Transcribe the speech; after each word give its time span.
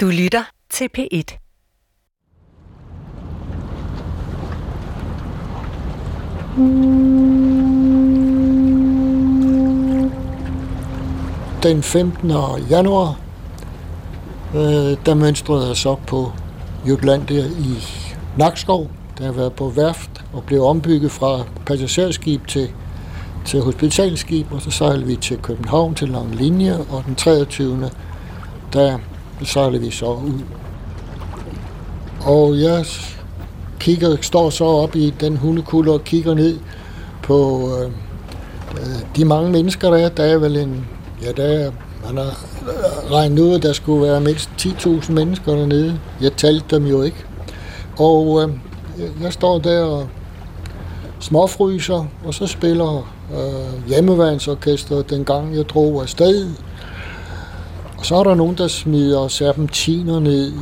Du 0.00 0.06
lytter 0.06 0.42
til 0.70 0.88
P1. 0.98 1.38
Den 11.62 11.82
15. 11.82 12.30
januar, 12.70 13.20
øh, 14.54 14.96
der 15.06 15.14
mønstrede 15.14 15.66
jeg 15.66 15.76
så 15.76 15.96
på 16.06 16.32
Jutlandia 16.88 17.44
i 17.46 17.84
Nakskov, 18.36 18.90
der 19.18 19.24
har 19.24 19.32
været 19.32 19.52
på 19.52 19.68
værft 19.68 20.24
og 20.32 20.44
blev 20.44 20.62
ombygget 20.62 21.12
fra 21.12 21.44
passagerskib 21.66 22.46
til, 22.46 22.70
til 23.44 23.60
hospitalskib, 23.60 24.52
og 24.52 24.62
så 24.62 24.70
sejlede 24.70 25.06
vi 25.06 25.16
til 25.16 25.38
København 25.38 25.94
til 25.94 26.08
lang 26.08 26.34
linje, 26.34 26.78
og 26.90 27.04
den 27.06 27.14
23. 27.14 27.90
der 28.72 28.98
sejlede 29.46 29.82
vi 29.82 29.90
så 29.90 30.12
ud. 30.12 30.40
Og 32.20 32.60
jeg 32.60 32.84
kigger, 33.80 34.16
står 34.20 34.50
så 34.50 34.64
op 34.64 34.96
i 34.96 35.14
den 35.20 35.36
hundekulde 35.36 35.92
og 35.92 36.04
kigger 36.04 36.34
ned 36.34 36.58
på 37.22 37.68
øh, 37.76 37.90
øh, 38.80 39.16
de 39.16 39.24
mange 39.24 39.50
mennesker, 39.50 39.90
der 39.90 39.98
er. 39.98 40.08
Der 40.08 40.22
er 40.22 40.38
vel 40.38 40.56
en, 40.56 40.86
ja, 41.22 41.32
der 41.32 41.44
er, 41.44 41.70
man 42.06 42.16
har 42.16 42.44
regnet 43.10 43.38
ud, 43.38 43.54
at 43.54 43.62
der 43.62 43.72
skulle 43.72 44.02
være 44.02 44.20
mindst 44.20 44.50
10.000 44.60 45.12
mennesker 45.12 45.54
dernede. 45.54 46.00
Jeg 46.20 46.32
talte 46.32 46.76
dem 46.76 46.86
jo 46.86 47.02
ikke. 47.02 47.24
Og 47.98 48.42
øh, 48.42 48.48
jeg 49.22 49.32
står 49.32 49.58
der 49.58 49.82
og 49.82 50.08
småfryser, 51.20 52.06
og 52.24 52.34
så 52.34 52.46
spiller 52.46 53.12
øh, 53.32 53.88
hjemmeværnsorkestret 53.88 55.10
den 55.10 55.24
gang 55.24 55.56
jeg 55.56 55.68
drog 55.68 56.02
afsted. 56.02 56.50
Og 57.98 58.06
så 58.06 58.16
er 58.16 58.24
der 58.24 58.34
nogen, 58.34 58.58
der 58.58 58.68
smider 58.68 59.28
serpentiner 59.28 60.20
ned. 60.20 60.52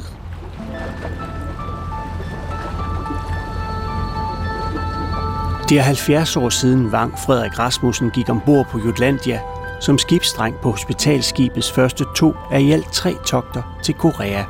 Det 5.68 5.78
er 5.78 5.82
70 5.82 6.36
år 6.36 6.48
siden 6.48 6.92
Vang 6.92 7.18
Frederik 7.18 7.58
Rasmussen 7.58 8.10
gik 8.10 8.28
ombord 8.28 8.66
på 8.70 8.78
Jutlandia 8.78 9.40
som 9.80 9.98
skibsdreng 9.98 10.56
på 10.62 10.70
hospitalskibets 10.70 11.72
første 11.72 12.04
to 12.16 12.34
af 12.50 12.60
i 12.60 12.72
alt 12.72 12.92
tre 12.92 13.14
togter 13.26 13.62
til 13.82 13.94
Korea. 13.94 14.44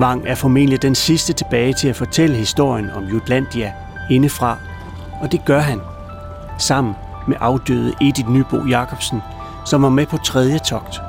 Wang 0.00 0.22
er 0.26 0.34
formentlig 0.34 0.82
den 0.82 0.94
sidste 0.94 1.32
tilbage 1.32 1.72
til 1.72 1.88
at 1.88 1.96
fortælle 1.96 2.36
historien 2.36 2.90
om 2.90 3.04
Jutlandia 3.04 3.72
indefra, 4.10 4.58
og 5.22 5.32
det 5.32 5.44
gør 5.44 5.60
han, 5.60 5.80
sammen 6.58 6.94
med 7.28 7.36
afdøde 7.40 7.92
Edith 8.00 8.30
Nybo 8.30 8.66
Jacobsen, 8.68 9.22
som 9.66 9.82
var 9.82 9.88
med 9.88 10.06
på 10.06 10.16
tredje 10.16 10.58
togt. 10.58 11.07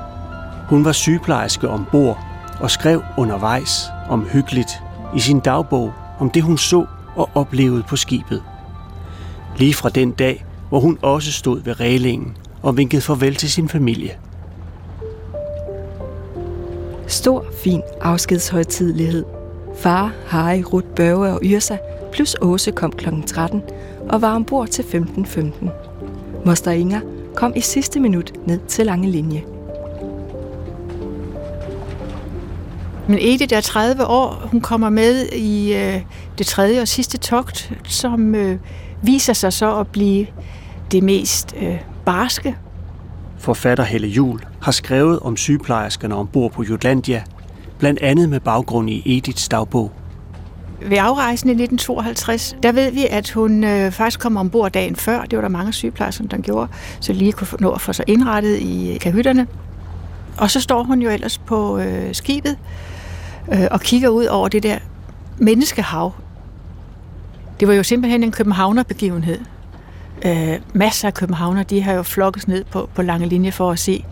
Hun 0.70 0.86
var 0.86 0.92
sygeplejerske 0.92 1.70
ombord 1.70 2.20
og 2.60 2.72
skrev 2.72 3.02
undervejs 3.18 3.86
om 4.10 4.28
hyggeligt 4.30 4.84
i 5.16 5.20
sin 5.20 5.40
dagbog 5.40 5.94
om 6.20 6.30
det, 6.30 6.44
hun 6.44 6.58
så 6.58 6.86
og 7.16 7.30
oplevede 7.36 7.84
på 7.84 7.96
skibet. 7.96 8.44
Lige 9.58 9.74
fra 9.74 9.90
den 9.90 10.12
dag, 10.12 10.46
hvor 10.70 10.80
hun 10.80 10.98
også 11.02 11.32
stod 11.32 11.64
ved 11.64 11.80
reglingen 11.80 12.38
og 12.62 12.78
vinkede 12.78 13.02
farvel 13.02 13.36
til 13.36 13.52
sin 13.52 13.70
familie. 13.70 14.18
Stor, 17.08 17.46
fin 17.64 17.82
afskedshøjtidlighed. 18.02 19.26
Far, 19.78 20.14
Harry, 20.28 20.64
Ruth, 20.74 20.88
Børge 20.88 21.34
og 21.34 21.40
Yrsa 21.44 21.78
plus 22.12 22.36
Åse 22.42 22.72
kom 22.72 22.92
kl. 22.92 23.08
13 23.28 23.64
og 24.10 24.22
var 24.22 24.36
ombord 24.36 24.68
til 24.68 24.84
15.15. 24.84 25.70
Moster 26.46 26.72
Inger 26.72 27.02
kom 27.36 27.54
i 27.56 27.62
sidste 27.62 28.00
minut 28.00 28.34
ned 28.48 28.60
til 28.68 28.86
lange 28.86 29.12
linje. 29.12 29.44
Men 33.10 33.18
Edith 33.22 33.56
er 33.56 33.62
30 33.62 34.06
år. 34.06 34.48
Hun 34.52 34.62
kommer 34.62 34.90
med 34.90 35.26
i 35.26 35.74
øh, 35.74 36.02
det 36.38 36.48
tredje 36.48 36.82
og 36.82 36.88
sidste 36.88 37.18
togt, 37.18 37.72
som 37.84 38.36
øh, 38.36 38.58
viser 39.02 39.34
sig 39.34 39.54
så 39.54 39.80
at 39.80 39.88
blive 39.88 40.28
det 40.92 41.04
mest 41.04 41.56
øh, 41.62 41.78
barske. 42.06 42.56
Forfatter 43.40 43.84
Helle 43.84 44.08
Jul 44.08 44.40
har 44.62 44.72
skrevet 44.72 45.20
om 45.20 45.38
sygeplejerskerne 45.38 46.16
ombord 46.16 46.52
på 46.52 46.64
Jutlandia, 46.64 47.24
blandt 47.80 48.02
andet 48.02 48.30
med 48.30 48.40
baggrund 48.40 48.90
i 48.90 49.18
Ediths 49.18 49.50
dagbog. 49.50 49.92
Ved 50.82 50.98
afrejsen 50.98 51.50
i 51.50 51.54
1952, 51.54 52.56
der 52.64 52.72
ved 52.72 52.92
vi, 52.92 53.06
at 53.10 53.32
hun 53.32 53.64
øh, 53.64 53.92
faktisk 53.92 54.20
kom 54.20 54.38
ombord 54.38 54.72
dagen 54.72 54.96
før. 54.96 55.22
Det 55.22 55.38
var 55.38 55.42
der 55.42 55.50
mange 55.50 55.74
sygeplejersker, 55.74 56.28
der 56.28 56.38
gjorde, 56.38 56.68
så 57.00 57.14
lige 57.14 57.32
kunne 57.32 57.48
nå 57.60 57.72
at 57.72 57.82
få 57.82 57.94
sig 57.94 58.06
indrettet 58.08 58.58
i 58.60 58.98
kahytterne. 59.02 59.48
Og 60.38 60.52
så 60.52 60.62
står 60.62 60.84
hun 60.84 61.02
jo 61.02 61.10
ellers 61.10 61.38
på 61.38 61.78
øh, 61.78 62.16
skibet 62.16 62.58
øh, 63.54 63.68
og 63.72 63.82
kigger 63.82 64.10
ud 64.10 64.26
over 64.26 64.48
det 64.48 64.64
der 64.64 64.78
menneskehav. 65.38 66.14
Det 67.60 67.68
var 67.68 67.74
jo 67.74 67.84
simpelthen 67.84 68.24
en 68.24 68.32
københavnerbegivenhed. 68.32 69.40
Øh, 70.26 70.60
masser 70.74 71.08
af 71.08 71.14
københavner, 71.14 71.64
de 71.64 71.82
har 71.82 71.94
jo 71.94 72.04
flokket 72.04 72.48
ned 72.48 72.64
på, 72.64 72.90
på 72.96 73.02
lange 73.02 73.28
linje 73.28 73.52
for 73.52 73.72
at 73.72 73.80
se 73.80 74.06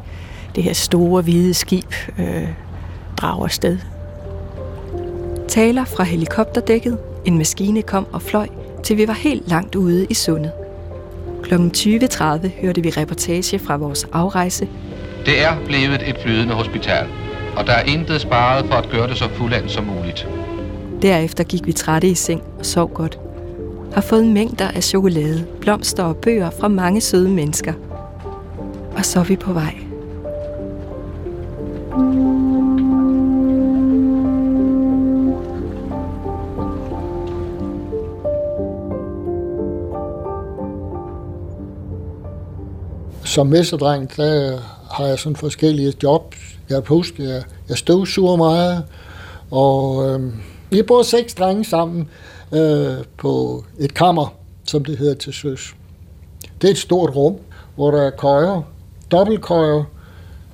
det 0.55 0.63
her 0.63 0.73
store 0.73 1.21
hvide 1.21 1.53
skib 1.53 1.93
øh, 2.19 2.47
drage 3.17 3.43
afsted. 3.43 3.77
Taler 5.47 5.85
fra 5.85 6.03
helikopterdækket. 6.03 6.97
En 7.25 7.37
maskine 7.37 7.81
kom 7.81 8.07
og 8.13 8.21
fløj, 8.21 8.47
til 8.83 8.97
vi 8.97 9.07
var 9.07 9.13
helt 9.13 9.47
langt 9.47 9.75
ude 9.75 10.07
i 10.09 10.13
sundet. 10.13 10.51
Kl. 11.43 11.53
20.30 11.53 12.61
hørte 12.61 12.83
vi 12.83 12.89
reportage 12.89 13.59
fra 13.59 13.77
vores 13.77 14.07
afrejse. 14.11 14.67
Det 15.25 15.43
er 15.43 15.65
blevet 15.65 16.09
et 16.09 16.15
flydende 16.23 16.53
hospital, 16.53 17.07
og 17.57 17.67
der 17.67 17.73
er 17.73 17.83
intet 17.83 18.21
sparet 18.21 18.65
for 18.65 18.75
at 18.75 18.89
gøre 18.89 19.07
det 19.07 19.17
så 19.17 19.29
fuldendt 19.29 19.71
som 19.71 19.83
muligt. 19.83 20.27
Derefter 21.01 21.43
gik 21.43 21.65
vi 21.65 21.71
trætte 21.71 22.07
i 22.07 22.15
seng 22.15 22.43
og 22.59 22.65
sov 22.65 22.93
godt. 22.93 23.19
Har 23.93 24.01
fået 24.01 24.25
mængder 24.25 24.67
af 24.67 24.83
chokolade, 24.83 25.45
blomster 25.61 26.03
og 26.03 26.17
bøger 26.17 26.49
fra 26.49 26.67
mange 26.67 27.01
søde 27.01 27.29
mennesker. 27.29 27.73
Og 28.97 29.05
så 29.05 29.19
er 29.19 29.23
vi 29.23 29.35
på 29.35 29.53
vej. 29.53 29.75
Som 43.23 43.47
mesterdreng, 43.47 44.17
der 44.17 44.59
har 44.91 45.05
jeg 45.05 45.19
sådan 45.19 45.35
forskellige 45.35 45.93
jobs. 46.03 46.37
Jeg 46.69 46.81
husker, 46.85 47.23
jeg, 47.23 47.43
jeg 47.69 47.77
støvsuger 47.77 48.35
meget, 48.35 48.83
og 49.51 50.09
øh, 50.09 50.33
vi 50.69 50.81
bor 50.81 51.03
seks 51.03 51.33
drenge 51.33 51.65
sammen 51.65 52.09
øh, 52.51 52.97
på 53.17 53.63
et 53.79 53.93
kammer, 53.93 54.33
som 54.65 54.85
det 54.85 54.97
hedder 54.97 55.15
til 55.15 55.33
søs. 55.33 55.75
Det 56.61 56.67
er 56.67 56.71
et 56.71 56.77
stort 56.77 57.15
rum, 57.15 57.35
hvor 57.75 57.91
der 57.91 58.01
er 58.01 58.09
køjer, 58.09 58.61
dobbeltkøjer, 59.11 59.83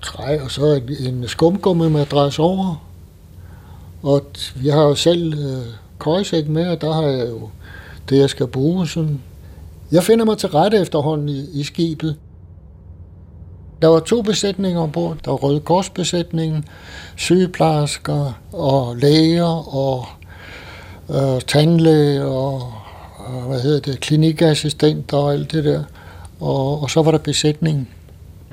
træ, 0.01 0.39
og 0.43 0.51
så 0.51 0.81
en 0.99 1.27
skumgummimadras 1.27 2.39
over. 2.39 2.85
Og 4.03 4.21
vi 4.55 4.69
har 4.69 4.83
jo 4.83 4.95
selv 4.95 5.33
øh, 5.33 5.65
køjesæk 5.99 6.47
med, 6.47 6.67
og 6.67 6.81
der 6.81 6.93
har 6.93 7.01
jeg 7.03 7.29
jo 7.29 7.49
det, 8.09 8.17
jeg 8.17 8.29
skal 8.29 8.47
bruge. 8.47 8.87
Sådan. 8.87 9.21
Jeg 9.91 10.03
finder 10.03 10.25
mig 10.25 10.37
til 10.37 10.49
rette 10.49 10.77
efterhånden 10.77 11.29
i, 11.29 11.59
i 11.59 11.63
skibet. 11.63 12.15
Der 13.83 13.89
var 13.89 13.99
to 13.99 14.21
besætninger 14.21 14.81
ombord. 14.81 15.17
Der 15.25 15.31
var 15.31 15.37
Røde 15.37 15.59
Korsbesætningen, 15.59 16.65
sygeplejersker 17.15 18.39
og 18.53 18.95
læger 18.97 19.75
og 19.75 20.05
øh, 21.09 21.41
tandlæge 21.41 22.25
og 22.25 22.73
øh, 23.29 23.47
hvad 23.47 23.61
hedder 23.61 23.79
det, 23.79 23.99
klinikassistenter 23.99 25.17
og 25.17 25.33
alt 25.33 25.51
det 25.51 25.63
der. 25.63 25.83
Og, 26.39 26.83
og 26.83 26.89
så 26.89 27.01
var 27.01 27.11
der 27.11 27.17
besætningen. 27.17 27.87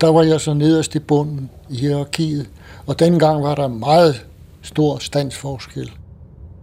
Der 0.01 0.09
var 0.13 0.23
jeg 0.23 0.41
så 0.41 0.55
nederst 0.55 0.95
i 0.95 0.99
bunden 0.99 1.51
i 1.69 1.77
hierarkiet, 1.77 2.47
og 2.87 2.99
dengang 2.99 3.43
var 3.43 3.55
der 3.55 3.69
meget 3.69 4.27
stor 4.63 4.99
standsforskel. 4.99 5.91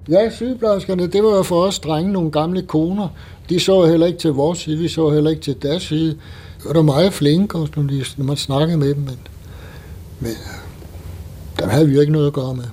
Ja, 0.09 0.29
sygeplejerskerne, 0.29 1.07
det 1.07 1.23
var 1.23 1.35
jo 1.35 1.43
for 1.43 1.63
os 1.63 1.79
drenge 1.79 2.11
nogle 2.11 2.31
gamle 2.31 2.61
koner. 2.61 3.07
De 3.49 3.59
så 3.59 3.85
heller 3.85 4.07
ikke 4.07 4.19
til 4.19 4.31
vores 4.31 4.59
side, 4.59 4.77
vi 4.77 4.87
så 4.87 5.09
heller 5.09 5.29
ikke 5.29 5.41
til 5.41 5.61
deres 5.61 5.83
side. 5.83 6.17
Det 6.57 6.65
var 6.65 6.73
da 6.73 6.81
meget 6.81 7.13
flinke, 7.13 7.57
når, 7.57 7.65
de, 7.83 8.05
når 8.17 8.25
man 8.25 8.37
snakkede 8.37 8.77
med 8.77 8.95
dem, 8.95 9.03
men, 9.03 9.19
men 10.19 10.31
øh, 10.31 11.59
dem 11.59 11.69
havde 11.69 11.87
vi 11.87 11.93
jo 11.93 12.01
ikke 12.01 12.13
noget 12.13 12.27
at 12.27 12.33
gøre 12.33 12.55
med. 12.55 12.65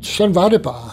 Sådan 0.00 0.34
var 0.34 0.48
det 0.48 0.62
bare. 0.62 0.90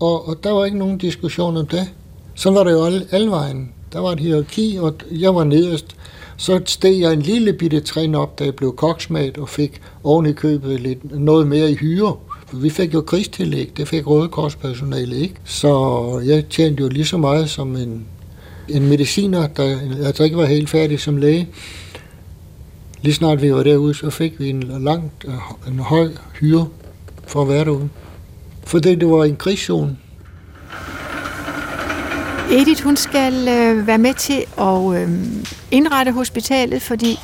Og, 0.00 0.28
og 0.28 0.44
der 0.44 0.50
var 0.50 0.64
ikke 0.64 0.78
nogen 0.78 0.98
diskussion 0.98 1.56
om 1.56 1.66
det. 1.66 1.88
Sådan 2.34 2.56
var 2.56 2.64
det 2.64 2.72
jo 2.72 2.84
alle, 2.84 3.06
alle 3.10 3.30
vejen. 3.30 3.72
Der 3.92 4.00
var 4.00 4.12
et 4.12 4.20
hierarki, 4.20 4.78
og 4.80 4.94
jeg 5.10 5.34
var 5.34 5.44
nederst. 5.44 5.96
Så 6.36 6.60
steg 6.64 7.00
jeg 7.00 7.12
en 7.12 7.22
lille 7.22 7.52
bitte 7.52 7.80
trin 7.80 8.14
op, 8.14 8.38
da 8.38 8.44
jeg 8.44 8.54
blev 8.54 8.76
koksmat 8.76 9.38
og 9.38 9.48
fik 9.48 9.80
oven 10.04 10.26
i 10.26 10.32
købet 10.32 10.80
lidt, 10.80 11.20
noget 11.20 11.46
mere 11.46 11.70
i 11.70 11.74
hyre. 11.74 12.16
For 12.46 12.56
vi 12.56 12.70
fik 12.70 12.94
jo 12.94 13.00
krigstillæg, 13.00 13.72
det 13.76 13.88
fik 13.88 14.06
Røde 14.06 15.20
ikke. 15.22 15.34
Så 15.44 16.22
jeg 16.26 16.48
tjente 16.48 16.82
jo 16.82 16.88
lige 16.88 17.06
så 17.06 17.16
meget 17.16 17.50
som 17.50 17.76
en, 17.76 18.06
en 18.68 18.88
mediciner, 18.88 19.46
der 19.46 19.78
altså 20.06 20.24
ikke 20.24 20.36
var 20.36 20.44
helt 20.46 20.70
færdig 20.70 21.00
som 21.00 21.16
læge. 21.16 21.48
Lige 23.02 23.14
snart 23.14 23.42
vi 23.42 23.52
var 23.52 23.62
derude, 23.62 23.94
så 23.94 24.10
fik 24.10 24.40
vi 24.40 24.50
en 24.50 24.62
langt, 24.80 25.24
øh, 25.24 25.72
en 25.72 25.78
høj 25.78 26.08
hyre. 26.40 26.68
for 27.26 27.42
at 27.42 27.48
være 27.48 27.64
derude. 27.64 27.88
Fordi 28.64 28.94
det 28.94 29.08
var 29.08 29.24
en 29.24 29.36
krigszone. 29.36 29.96
Edith, 32.50 32.84
hun 32.84 32.96
skal 32.96 33.48
øh, 33.48 33.86
være 33.86 33.98
med 33.98 34.14
til 34.14 34.44
at 34.58 35.02
øh, 35.02 35.08
indrette 35.70 36.12
hospitalet, 36.12 36.82
fordi 36.82 37.18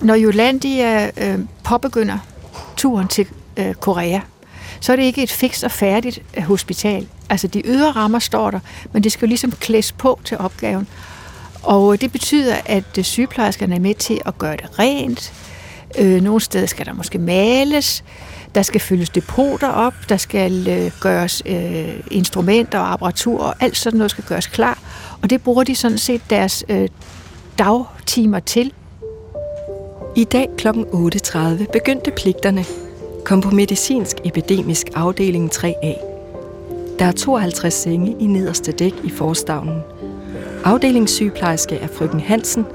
når 0.00 0.14
Jolandia 0.14 1.06
øh, 1.06 1.38
påbegynder 1.64 2.18
turen 2.76 3.08
til 3.08 3.26
øh, 3.56 3.74
Korea, 3.74 4.20
så 4.80 4.92
er 4.92 4.96
det 4.96 5.02
ikke 5.02 5.22
et 5.22 5.30
fikst 5.30 5.64
og 5.64 5.70
færdigt 5.70 6.18
øh, 6.36 6.42
hospital. 6.42 7.06
Altså 7.30 7.46
de 7.46 7.62
ydre 7.64 7.90
rammer 7.90 8.18
står 8.18 8.50
der, 8.50 8.60
men 8.92 9.04
det 9.04 9.12
skal 9.12 9.26
jo 9.26 9.28
ligesom 9.28 9.52
klædes 9.52 9.92
på 9.92 10.20
til 10.24 10.38
opgaven. 10.38 10.88
Og 11.62 11.92
øh, 11.92 12.00
det 12.00 12.12
betyder, 12.12 12.56
at 12.66 12.98
øh, 12.98 13.04
sygeplejerskerne 13.04 13.74
er 13.74 13.80
med 13.80 13.94
til 13.94 14.20
at 14.26 14.38
gøre 14.38 14.56
det 14.56 14.78
rent. 14.78 15.32
Øh, 15.98 16.22
nogle 16.22 16.40
steder 16.40 16.66
skal 16.66 16.86
der 16.86 16.92
måske 16.92 17.18
males. 17.18 18.04
Der 18.54 18.62
skal 18.62 18.80
fyldes 18.80 19.10
depoter 19.10 19.68
op. 19.68 19.94
Der 20.08 20.16
skal 20.16 20.68
øh, 20.68 20.90
gøres 21.00 21.42
øh, 21.46 22.00
instrumenter 22.10 22.78
og 22.78 22.92
apparatur, 22.92 23.40
og 23.40 23.54
alt 23.60 23.76
sådan 23.76 23.98
noget 23.98 24.10
skal 24.10 24.24
gøres 24.24 24.46
klar. 24.46 24.78
Og 25.22 25.30
det 25.30 25.42
bruger 25.42 25.64
de 25.64 25.74
sådan 25.74 25.98
set 25.98 26.20
deres 26.30 26.64
øh, 26.68 26.88
dagtimer 27.58 28.40
til. 28.40 28.72
I 30.16 30.24
dag 30.24 30.48
kl. 30.58 30.68
8.30 30.68 31.70
begyndte 31.72 32.10
pligterne. 32.10 32.87
Kom 33.28 33.40
på 33.40 33.50
medicinsk 33.50 34.16
epidemisk 34.24 34.86
afdeling 34.94 35.50
3A. 35.54 35.94
Der 36.98 37.04
er 37.04 37.12
52 37.12 37.74
senge 37.74 38.16
i 38.20 38.26
nederste 38.26 38.72
dæk 38.72 38.94
i 39.04 39.10
forstavnen. 39.10 39.80
Afdelingssygeplejerske 40.64 41.76
er 41.76 41.86
frøken 41.86 42.20
Hansen. 42.20 42.66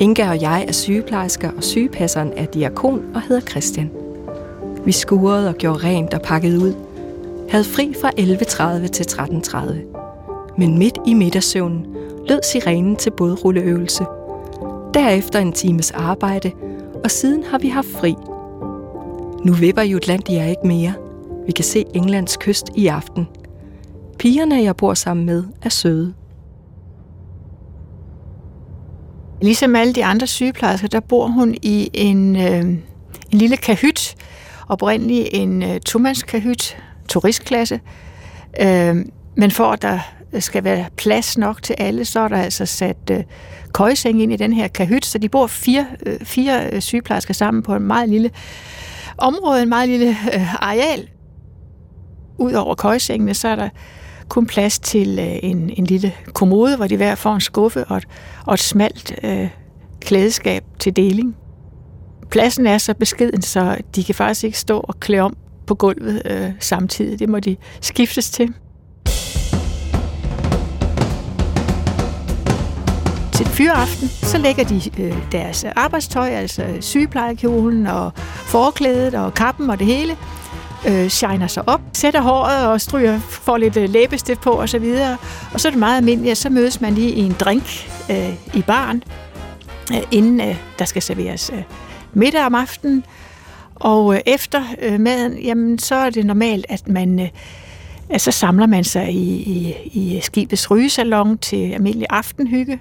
Inga 0.00 0.28
og 0.28 0.42
jeg 0.42 0.64
er 0.68 0.72
sygeplejersker, 0.72 1.50
og 1.56 1.64
sygepasseren 1.64 2.32
er 2.36 2.44
diakon 2.44 3.02
og 3.14 3.22
hedder 3.22 3.42
Christian. 3.42 3.90
Vi 4.84 4.92
skurede 4.92 5.48
og 5.48 5.54
gjorde 5.54 5.84
rent 5.84 6.14
og 6.14 6.22
pakkede 6.22 6.58
ud. 6.58 6.74
Havde 7.48 7.64
fri 7.64 7.94
fra 8.00 8.10
11.30 8.82 8.88
til 8.88 9.04
13.30. 9.04 10.56
Men 10.58 10.78
midt 10.78 10.98
i 11.06 11.14
middagssøvnen 11.14 11.86
lød 12.28 12.40
sirenen 12.52 12.96
til 12.96 13.10
bådrulleøvelse. 13.10 14.04
Derefter 14.94 15.38
en 15.38 15.52
times 15.52 15.90
arbejde, 15.90 16.52
og 17.04 17.10
siden 17.10 17.44
har 17.44 17.58
vi 17.58 17.68
haft 17.68 17.88
fri. 17.88 18.14
Nu 19.44 19.52
vipper 19.52 19.82
Jutlandia 19.82 20.46
ikke 20.46 20.66
mere. 20.66 20.94
Vi 21.46 21.52
kan 21.52 21.64
se 21.64 21.84
Englands 21.94 22.36
kyst 22.36 22.66
i 22.76 22.86
aften. 22.86 23.28
Pigerne, 24.18 24.62
jeg 24.62 24.76
bor 24.76 24.94
sammen 24.94 25.26
med, 25.26 25.44
er 25.62 25.68
søde. 25.68 26.14
Ligesom 29.42 29.76
alle 29.76 29.92
de 29.92 30.04
andre 30.04 30.26
sygeplejersker, 30.26 30.88
der 30.88 31.00
bor 31.00 31.26
hun 31.26 31.54
i 31.62 31.90
en, 31.94 32.36
øh, 32.36 32.60
en 32.60 32.84
lille 33.30 33.56
kahyt, 33.56 34.14
oprindeligt 34.68 35.28
en 35.32 35.62
øh, 35.62 35.80
tomandskahyt, 35.80 36.76
turistklasse. 37.08 37.80
Øh, 38.60 38.96
men 39.36 39.50
for 39.50 39.64
at 39.64 39.82
der 39.82 39.98
skal 40.38 40.64
være 40.64 40.86
plads 40.96 41.38
nok 41.38 41.62
til 41.62 41.74
alle, 41.78 42.04
så 42.04 42.20
er 42.20 42.28
der 42.28 42.36
altså 42.36 42.66
sat 42.66 42.96
øh, 43.10 43.24
køjseng 43.72 44.22
ind 44.22 44.32
i 44.32 44.36
den 44.36 44.52
her 44.52 44.68
kahyt, 44.68 45.06
så 45.06 45.18
de 45.18 45.28
bor 45.28 45.46
fire, 45.46 45.86
øh, 46.06 46.20
fire 46.20 46.70
øh, 46.72 46.80
sygeplejersker 46.80 47.34
sammen 47.34 47.62
på 47.62 47.74
en 47.74 47.82
meget 47.82 48.08
lille 48.08 48.30
område, 49.18 49.62
en 49.62 49.68
meget 49.68 49.88
lille 49.88 50.08
øh, 50.08 50.54
areal. 50.54 51.08
Udover 52.38 52.74
køjesengene, 52.74 53.34
så 53.34 53.48
er 53.48 53.56
der 53.56 53.68
kun 54.28 54.46
plads 54.46 54.78
til 54.78 55.18
øh, 55.18 55.38
en, 55.42 55.70
en 55.76 55.84
lille 55.84 56.12
kommode, 56.32 56.76
hvor 56.76 56.86
de 56.86 56.96
hver 56.96 57.14
får 57.14 57.34
en 57.34 57.40
skuffe 57.40 57.84
og 57.84 57.96
et, 57.96 58.08
og 58.46 58.54
et 58.54 58.60
smalt 58.60 59.14
øh, 59.22 59.48
klædeskab 60.00 60.64
til 60.78 60.96
deling. 60.96 61.36
Pladsen 62.30 62.66
er 62.66 62.78
så 62.78 62.94
beskeden, 62.94 63.42
så 63.42 63.76
de 63.96 64.04
kan 64.04 64.14
faktisk 64.14 64.44
ikke 64.44 64.58
stå 64.58 64.80
og 64.80 65.00
klæde 65.00 65.22
om 65.22 65.36
på 65.66 65.74
gulvet 65.74 66.22
øh, 66.24 66.50
samtidig. 66.60 67.18
Det 67.18 67.28
må 67.28 67.40
de 67.40 67.56
skiftes 67.80 68.30
til. 68.30 68.54
Til 73.38 73.46
fyraften, 73.46 74.08
så 74.08 74.38
lægger 74.38 74.64
de 74.64 75.02
øh, 75.02 75.32
deres 75.32 75.64
arbejdstøj, 75.64 76.28
altså 76.28 76.64
sygeplejekjolen 76.80 77.86
og 77.86 78.12
forklædet 78.46 79.14
og 79.14 79.34
kappen 79.34 79.70
og 79.70 79.78
det 79.78 79.86
hele, 79.86 80.16
øh, 80.88 81.08
shiner 81.08 81.46
sig 81.46 81.68
op, 81.68 81.80
sætter 81.92 82.20
håret 82.20 82.66
og 82.66 82.80
stryger, 82.80 83.18
får 83.18 83.56
lidt 83.56 83.76
øh, 83.76 83.88
læbestift 83.88 84.40
på 84.40 84.50
osv. 84.50 84.94
Og, 85.10 85.16
og 85.52 85.60
så 85.60 85.68
er 85.68 85.70
det 85.70 85.78
meget 85.78 85.96
almindeligt, 85.96 86.30
at 86.30 86.38
så 86.38 86.50
mødes 86.50 86.80
man 86.80 86.94
lige 86.94 87.10
i 87.10 87.20
en 87.20 87.36
drink 87.40 87.90
øh, 88.10 88.34
i 88.54 88.62
baren, 88.62 89.02
øh, 89.92 90.02
inden 90.10 90.40
øh, 90.40 90.56
der 90.78 90.84
skal 90.84 91.02
serveres 91.02 91.50
øh, 91.54 91.62
middag 92.12 92.46
om 92.46 92.54
aftenen. 92.54 93.04
Og 93.74 94.14
øh, 94.14 94.20
efter 94.26 94.62
øh, 94.82 95.00
maden, 95.00 95.38
jamen, 95.38 95.78
så 95.78 95.94
er 95.94 96.10
det 96.10 96.26
normalt, 96.26 96.66
at 96.68 96.88
man... 96.88 97.20
Øh, 97.20 97.28
så 98.18 98.30
samler 98.30 98.66
man 98.66 98.84
sig 98.84 99.10
i, 99.10 99.42
i, 99.42 99.76
i 99.92 100.20
skibets 100.20 100.70
rygesalon 100.70 101.38
til 101.38 101.72
almindelig 101.72 102.06
aftenhygge, 102.10 102.80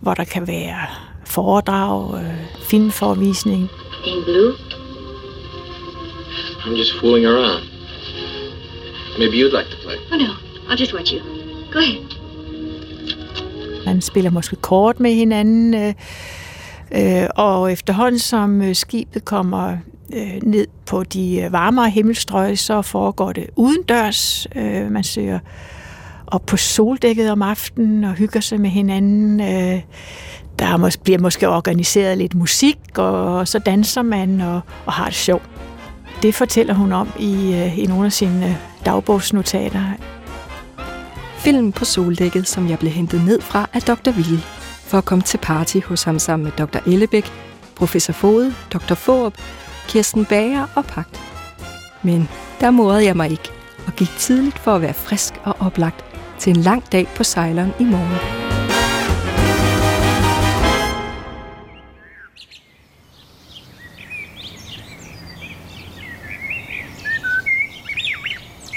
hvor 0.00 0.14
der 0.14 0.24
kan 0.24 0.46
være 0.46 0.86
foredrag, 1.24 2.14
øh, 2.14 2.34
filmforvisning. 2.70 3.62
In 4.06 4.24
blue? 4.24 4.52
I'm 6.64 6.78
just 6.78 6.92
fooling 7.00 7.26
around. 7.26 7.64
Maybe 9.18 9.36
you'd 9.36 9.56
like 9.58 9.70
to 9.70 9.76
play. 9.84 9.96
Oh 10.12 10.18
no, 10.18 10.30
I'll 10.68 10.80
just 10.80 10.94
watch 10.94 11.12
you. 11.12 11.20
Go 11.72 11.78
ahead. 11.78 12.20
Man 13.86 14.00
spiller 14.00 14.30
måske 14.30 14.56
kort 14.56 15.00
med 15.00 15.14
hinanden, 15.14 15.74
øh, 15.74 15.94
øh, 16.92 17.28
og 17.36 17.72
efterhånden 17.72 18.18
som 18.18 18.62
øh, 18.62 18.74
skibet 18.74 19.24
kommer 19.24 19.76
øh, 20.14 20.42
ned 20.42 20.66
på 20.86 21.02
de 21.02 21.40
øh, 21.40 21.52
varmere 21.52 21.90
himmelstrøg, 21.90 22.58
så 22.58 22.82
foregår 22.82 23.32
det 23.32 23.46
udendørs. 23.56 24.46
Øh, 24.56 24.92
man 24.92 25.04
søger 25.04 25.38
op 26.30 26.46
på 26.46 26.56
soldækket 26.56 27.30
om 27.30 27.42
aftenen 27.42 28.04
og 28.04 28.14
hygger 28.14 28.40
sig 28.40 28.60
med 28.60 28.70
hinanden. 28.70 29.40
Øh, 29.40 29.80
der 30.58 30.76
mås- 30.76 30.96
bliver 31.02 31.18
måske 31.18 31.48
organiseret 31.48 32.18
lidt 32.18 32.34
musik, 32.34 32.78
og 32.98 33.48
så 33.48 33.58
danser 33.58 34.02
man 34.02 34.40
og, 34.40 34.60
og 34.86 34.92
har 34.92 35.04
det 35.04 35.14
sjovt. 35.14 35.50
Det 36.22 36.34
fortæller 36.34 36.74
hun 36.74 36.92
om 36.92 37.08
i, 37.18 37.54
øh, 37.54 37.78
i 37.78 37.86
nogle 37.86 38.06
af 38.06 38.12
sine 38.12 38.58
dagbogsnotater. 38.84 39.84
Film 41.36 41.72
på 41.72 41.84
soldækket, 41.84 42.48
som 42.48 42.68
jeg 42.68 42.78
blev 42.78 42.92
hentet 42.92 43.24
ned 43.24 43.40
fra 43.40 43.68
af 43.72 43.82
Dr. 43.82 44.10
Ville, 44.10 44.40
for 44.84 44.98
at 44.98 45.04
komme 45.04 45.22
til 45.22 45.38
party 45.38 45.78
hos 45.84 46.02
ham 46.02 46.18
sammen 46.18 46.44
med 46.44 46.66
Dr. 46.66 46.78
Ellebæk, 46.86 47.32
professor 47.76 48.12
Fode, 48.12 48.54
Dr. 48.72 48.94
Forup, 48.94 49.34
Kirsten 49.88 50.24
Bager 50.24 50.66
og 50.74 50.84
Pagt. 50.84 51.20
Men 52.02 52.28
der 52.60 52.70
morede 52.70 53.04
jeg 53.04 53.16
mig 53.16 53.30
ikke, 53.30 53.50
og 53.86 53.92
gik 53.92 54.08
tidligt 54.18 54.58
for 54.58 54.74
at 54.74 54.82
være 54.82 54.94
frisk 54.94 55.34
og 55.44 55.56
oplagt 55.60 56.09
til 56.40 56.56
en 56.56 56.62
lang 56.62 56.92
dag 56.92 57.06
på 57.16 57.24
sejleren 57.24 57.72
i 57.80 57.84
morgen. 57.84 58.40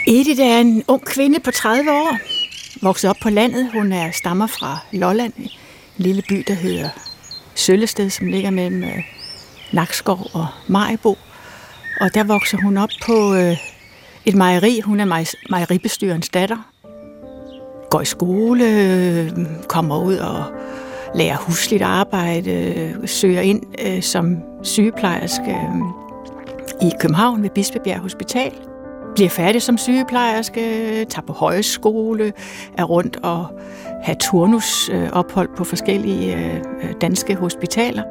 Edith 0.08 0.42
er 0.42 0.60
en 0.60 0.84
ung 0.88 1.06
kvinde 1.06 1.40
på 1.40 1.52
30 1.52 1.92
år, 1.92 2.18
vokset 2.82 3.10
op 3.10 3.16
på 3.22 3.30
landet. 3.30 3.70
Hun 3.74 3.92
er 3.92 4.12
stammer 4.12 4.48
fra 4.48 4.78
Lolland, 4.92 5.34
en 5.38 5.50
lille 5.98 6.24
by, 6.30 6.44
der 6.48 6.54
hedder 6.54 6.90
Søllested, 7.56 8.10
som 8.10 8.28
ligger 8.28 8.50
mellem 8.50 8.84
øh, 8.84 9.04
Nakskov 9.74 10.28
og 10.34 10.48
Majbo. 10.68 11.18
Og 12.02 12.14
der 12.14 12.24
vokser 12.24 12.58
hun 12.58 12.78
op 12.78 12.90
på 13.06 13.36
øh, 13.36 13.58
et 14.26 14.36
mejeri. 14.36 14.80
Hun 14.80 15.00
er 15.00 15.06
mej- 15.06 15.40
mejeribestyrens 15.50 16.30
datter. 16.30 16.73
Går 17.94 18.02
i 18.02 18.06
skole, 18.06 18.66
kommer 19.68 20.04
ud 20.04 20.16
og 20.16 20.44
lærer 21.16 21.38
husligt 21.38 21.82
arbejde, 21.82 22.94
søger 23.06 23.42
ind 23.42 23.64
øh, 23.86 24.02
som 24.02 24.38
sygeplejerske 24.64 25.52
øh, 25.52 26.88
i 26.88 26.92
København 27.00 27.44
ved 27.44 27.50
Bispebjerg 27.50 28.00
Hospital 28.00 28.52
bliver 29.16 29.30
færdig 29.30 29.62
som 29.62 29.78
sygeplejerske, 29.78 30.60
tager 31.10 31.26
på 31.28 31.34
højskole, 31.34 32.34
er 32.78 32.84
rundt 32.84 33.18
og 33.24 33.48
har 34.04 34.14
turnusophold 34.14 35.50
på 35.58 35.64
forskellige 35.64 36.36
øh, 36.36 36.56
øh 36.56 36.94
danske 37.02 37.36
hospitaler. 37.36 38.04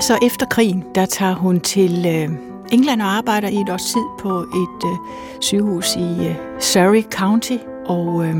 Så 0.00 0.18
efter 0.22 0.46
krigen, 0.46 0.84
der 0.94 1.06
tager 1.06 1.34
hun 1.34 1.60
til 1.60 2.06
øh, 2.06 2.30
England 2.72 3.02
og 3.02 3.08
arbejder 3.08 3.48
i 3.48 3.56
et 3.56 3.70
års 3.70 3.84
tid 3.84 4.04
på 4.20 4.38
et 4.38 4.90
øh, 4.90 4.98
sygehus 5.40 5.96
i 5.96 6.26
øh, 6.26 6.34
Surrey 6.60 7.02
County, 7.02 7.56
og 7.86 8.24
øh, 8.24 8.36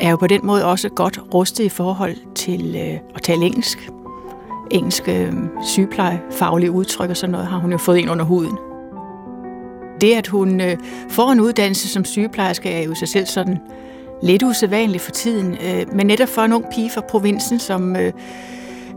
er 0.00 0.10
jo 0.10 0.16
på 0.16 0.26
den 0.26 0.40
måde 0.46 0.64
også 0.64 0.88
godt 0.88 1.20
rustet 1.34 1.64
i 1.64 1.68
forhold 1.68 2.16
til 2.34 2.76
øh, 2.76 2.98
at 3.14 3.22
tale 3.22 3.46
engelsk. 3.46 3.90
Engelske 4.70 5.24
øh, 5.24 5.32
sygeplejefaglige 5.66 6.70
udtryk 6.70 7.10
og 7.10 7.16
sådan 7.16 7.32
noget 7.32 7.46
har 7.46 7.58
hun 7.58 7.72
jo 7.72 7.78
fået 7.78 7.98
ind 7.98 8.10
under 8.10 8.24
huden. 8.24 8.58
Det, 10.00 10.14
at 10.14 10.26
hun 10.26 10.60
øh, 10.60 10.76
får 11.10 11.32
en 11.32 11.40
uddannelse 11.40 11.88
som 11.88 12.04
sygeplejerske, 12.04 12.70
er 12.70 12.82
jo 12.82 12.94
sig 12.94 13.08
selv 13.08 13.26
sådan 13.26 13.58
lidt 14.22 14.42
usædvanligt 14.42 15.02
for 15.02 15.10
tiden. 15.10 15.56
Øh, 15.64 15.94
men 15.94 16.06
netop 16.06 16.28
for 16.28 16.42
en 16.42 16.52
ung 16.52 16.64
pige 16.74 16.90
fra 16.90 17.00
provinsen, 17.00 17.58
som 17.58 17.96
øh, 17.96 18.12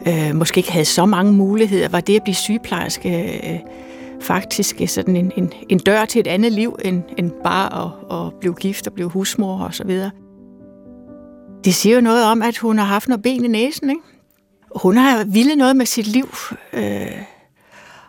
øh, 0.08 0.36
måske 0.36 0.58
ikke 0.58 0.72
havde 0.72 0.86
så 0.86 1.06
mange 1.06 1.34
muligheder, 1.34 1.90
var 1.90 2.02
det 2.02 2.16
at 2.16 2.24
blive 2.24 2.36
sygeplejerske 2.36 3.42
øh, 3.52 3.60
faktisk 4.22 4.82
sådan 4.88 5.16
en, 5.16 5.32
en, 5.36 5.54
en 5.70 5.80
dør 5.80 6.06
til 6.06 6.20
et 6.20 6.28
andet 6.28 6.52
liv, 6.52 6.78
end, 6.86 7.04
end 7.18 7.32
bare 7.44 7.86
at, 7.86 8.18
at 8.26 8.34
blive 8.40 8.54
gift 8.54 8.88
og 8.88 8.94
blive 8.94 9.10
husmor 9.10 9.58
og 9.58 9.74
så 9.74 9.84
videre. 9.84 10.12
Det 11.66 11.76
siger 11.76 11.96
jo 11.96 12.02
noget 12.02 12.26
om, 12.26 12.42
at 12.42 12.58
hun 12.58 12.78
har 12.78 12.86
haft 12.86 13.08
noget 13.08 13.24
ben 13.24 13.46
i 13.46 13.48
næsen, 13.48 13.90
ikke? 13.90 14.02
Hun 14.76 14.98
har 14.98 15.24
ville 15.24 15.56
noget 15.56 15.76
med 15.76 15.86
sit 15.86 16.08
liv, 16.08 16.36
øh, 16.74 17.22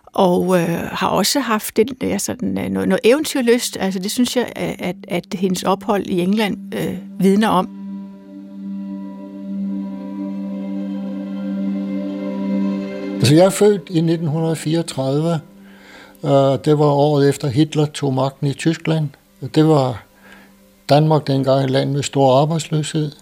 og 0.06 0.60
øh, 0.60 0.68
har 0.92 1.08
også 1.08 1.40
haft 1.40 1.76
den, 1.76 1.88
ja, 2.02 2.18
sådan, 2.18 2.58
øh, 2.58 2.68
noget, 2.68 2.88
noget 2.88 3.00
eventyrlyst. 3.04 3.76
Altså, 3.80 4.00
det 4.00 4.10
synes 4.10 4.36
jeg, 4.36 4.52
at, 4.56 4.96
at 5.08 5.26
hendes 5.34 5.62
ophold 5.62 6.06
i 6.06 6.20
England 6.20 6.74
øh, 6.74 6.96
vidner 7.18 7.48
om. 7.48 7.68
Altså, 13.14 13.34
jeg 13.34 13.44
er 13.44 13.50
født 13.50 13.82
i 13.90 13.98
1934. 13.98 15.40
Uh, 16.22 16.30
det 16.64 16.78
var 16.78 16.84
året 16.84 17.28
efter 17.28 17.48
Hitler 17.48 17.86
tog 17.86 18.14
magten 18.14 18.46
i 18.46 18.52
Tyskland. 18.52 19.08
Det 19.54 19.68
var 19.68 20.04
Danmark 20.88 21.26
dengang 21.26 21.64
et 21.64 21.70
land 21.70 21.90
med 21.90 22.02
stor 22.02 22.40
arbejdsløshed. 22.40 23.12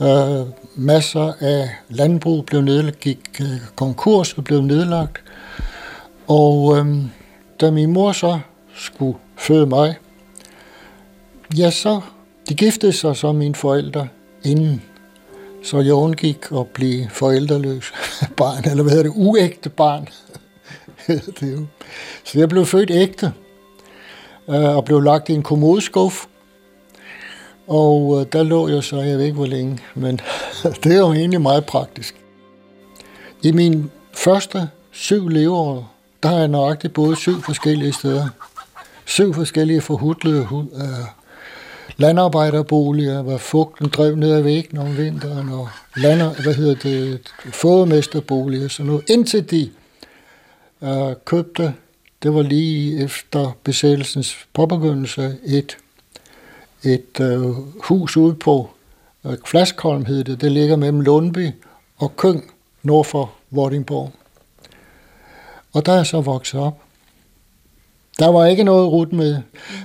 Øh, 0.00 0.46
masser 0.76 1.32
af 1.40 1.70
landbrug 1.88 2.46
blev 2.46 2.60
nedlagt, 2.60 3.00
gik 3.00 3.40
øh, 3.40 3.60
konkurs 3.76 4.32
og 4.32 4.44
blev 4.44 4.62
nedlagt. 4.62 5.22
Og 6.26 6.78
øh, 6.78 6.96
da 7.60 7.70
min 7.70 7.92
mor 7.92 8.12
så 8.12 8.38
skulle 8.74 9.18
føde 9.36 9.66
mig, 9.66 9.96
ja, 11.56 11.70
så 11.70 12.00
de 12.48 12.54
giftede 12.54 12.92
sig 12.92 13.16
som 13.16 13.34
mine 13.34 13.54
forældre 13.54 14.08
inden 14.44 14.82
så 15.62 15.80
jeg 15.80 15.94
undgik 15.94 16.38
at 16.52 16.66
blive 16.66 17.08
forældreløs 17.10 17.92
barn, 18.36 18.70
eller 18.70 18.82
hvad 18.82 18.92
hedder 18.92 19.10
det, 19.10 19.12
uægte 19.16 19.68
barn. 19.70 20.08
det 21.40 21.52
jo. 21.52 21.66
Så 22.24 22.38
jeg 22.38 22.48
blev 22.48 22.66
født 22.66 22.90
ægte, 22.90 23.32
øh, 24.48 24.76
og 24.76 24.84
blev 24.84 25.00
lagt 25.00 25.28
i 25.28 25.32
en 25.32 25.42
kommodeskuff. 25.42 26.26
Og 27.68 28.20
øh, 28.20 28.26
der 28.32 28.42
lå 28.42 28.68
jeg 28.68 28.84
så, 28.84 29.00
jeg 29.00 29.18
ved 29.18 29.24
ikke 29.24 29.36
hvor 29.36 29.46
længe, 29.46 29.78
men 29.94 30.20
det 30.84 30.92
er 30.92 30.98
jo 30.98 31.12
egentlig 31.12 31.40
meget 31.40 31.66
praktisk. 31.66 32.14
I 33.42 33.52
min 33.52 33.90
første 34.12 34.68
syv 34.90 35.28
leveår, 35.28 35.92
der 36.22 36.28
har 36.28 36.38
jeg 36.38 36.48
nøjagtigt 36.48 36.92
boet 36.92 37.18
syv 37.18 37.42
forskellige 37.42 37.92
steder. 37.92 38.28
Syv 39.04 39.34
forskellige 39.34 39.80
forhudlede 39.80 40.46
øh, 40.74 41.06
landarbejderboliger, 41.96 43.22
hvor 43.22 43.36
fugten 43.36 43.88
drev 43.88 44.16
ned 44.16 44.32
ad 44.32 44.42
væggen 44.42 44.78
om 44.78 44.96
vinteren, 44.96 45.48
og 45.48 45.68
lander, 45.96 46.42
hvad 46.42 46.54
hedder 46.54 46.74
det, 46.74 47.20
fådemesterbolig 47.52 48.64
og 48.64 48.70
sådan 48.70 48.86
noget, 48.86 49.10
indtil 49.10 49.50
de 49.50 49.70
øh, 50.82 51.16
købte, 51.24 51.74
det 52.22 52.34
var 52.34 52.42
lige 52.42 53.04
efter 53.04 53.56
besættelsens 53.64 54.36
påbegyndelse, 54.54 55.36
et, 55.44 55.76
et 56.82 57.20
øh, 57.20 57.40
hus 57.82 58.16
ude 58.16 58.34
på 58.34 58.70
øh, 59.26 59.36
Flaskholm 59.46 60.04
hed 60.04 60.24
det, 60.24 60.40
det 60.40 60.52
ligger 60.52 60.76
mellem 60.76 61.00
Lundby 61.00 61.50
og 61.98 62.16
Køng, 62.16 62.52
nord 62.82 63.04
for 63.04 63.30
Vordingborg. 63.50 64.12
Og 65.72 65.86
der 65.86 65.92
er 65.92 65.96
jeg 65.96 66.06
så 66.06 66.20
vokset 66.20 66.60
op. 66.60 66.78
Der 68.18 68.28
var 68.28 68.46
ikke 68.46 68.64
noget 68.64 68.92
rut 68.92 69.12
med. 69.12 69.36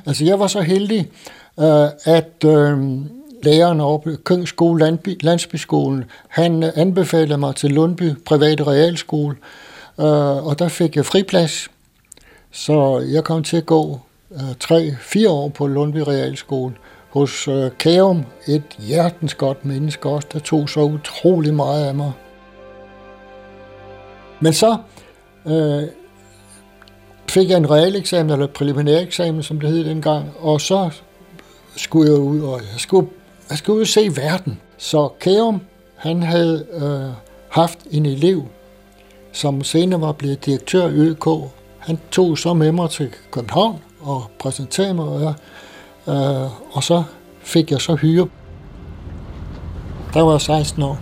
Altså, 0.05 0.25
jeg 0.25 0.39
var 0.39 0.47
så 0.47 0.61
heldig, 0.61 1.09
øh, 1.59 1.87
at 2.05 2.45
øh, 2.45 2.79
læreren 3.43 4.13
i 4.13 4.15
Køng 4.23 4.47
Skole, 4.47 4.79
Landby, 4.79 5.17
Landsbyskolen, 5.21 6.03
han 6.27 6.63
anbefalede 6.75 7.37
mig 7.37 7.55
til 7.55 7.71
Lundby 7.71 8.11
Private 8.25 8.63
Realskole, 8.63 9.35
øh, 9.99 10.45
og 10.45 10.59
der 10.59 10.67
fik 10.67 10.95
jeg 10.95 11.05
friplads. 11.05 11.69
Så 12.51 13.05
jeg 13.11 13.23
kom 13.23 13.43
til 13.43 13.57
at 13.57 13.65
gå 13.65 13.99
øh, 14.33 14.55
tre-fire 14.59 15.29
år 15.29 15.49
på 15.49 15.67
Lundby 15.67 15.97
Realskole 15.97 16.73
hos 17.09 17.47
øh, 17.47 17.71
Kærum, 17.77 18.25
et 18.47 18.63
hjertens 18.79 19.35
godt 19.35 19.65
menneske 19.65 20.09
også, 20.09 20.27
der 20.33 20.39
tog 20.39 20.69
så 20.69 20.79
utrolig 20.79 21.53
meget 21.53 21.85
af 21.85 21.95
mig. 21.95 22.11
Men 24.39 24.53
så 24.53 24.77
øh, 25.47 25.83
fik 27.29 27.49
jeg 27.49 27.57
en 27.57 27.71
realeksamen, 27.71 28.31
eller 28.31 28.47
preliminæreksamen, 28.47 29.43
som 29.43 29.59
det 29.59 29.69
hed 29.69 29.85
dengang, 29.85 30.31
og 30.39 30.61
så 30.61 30.89
skulle 31.75 32.11
jeg 32.11 32.19
ud, 32.19 32.41
og 32.41 32.61
jeg 32.73 32.79
skulle 32.79 33.09
jeg 33.49 33.57
skulle 33.57 33.75
ud 33.75 33.81
og 33.81 33.87
se 33.87 34.09
verden. 34.15 34.61
Så 34.77 35.09
Kærum, 35.19 35.61
han 35.95 36.23
havde 36.23 36.65
øh, 36.73 37.13
haft 37.49 37.79
en 37.91 38.05
elev, 38.05 38.43
som 39.31 39.63
senere 39.63 40.01
var 40.01 40.11
blevet 40.11 40.45
direktør 40.45 40.87
i 40.87 40.93
ØK. 40.93 41.27
Han 41.79 41.99
tog 42.11 42.37
så 42.37 42.53
med 42.53 42.71
mig 42.71 42.89
til 42.89 43.09
København 43.31 43.79
og 44.03 44.31
præsentere 44.39 44.93
mig, 44.93 45.05
og, 45.05 45.35
øh, 46.07 46.75
og 46.75 46.83
så 46.83 47.03
fik 47.43 47.71
jeg 47.71 47.81
så 47.81 47.95
hyre. 47.95 48.27
Der 50.13 50.21
var 50.21 50.31
jeg 50.31 50.41
16 50.41 50.83
år. 50.83 50.99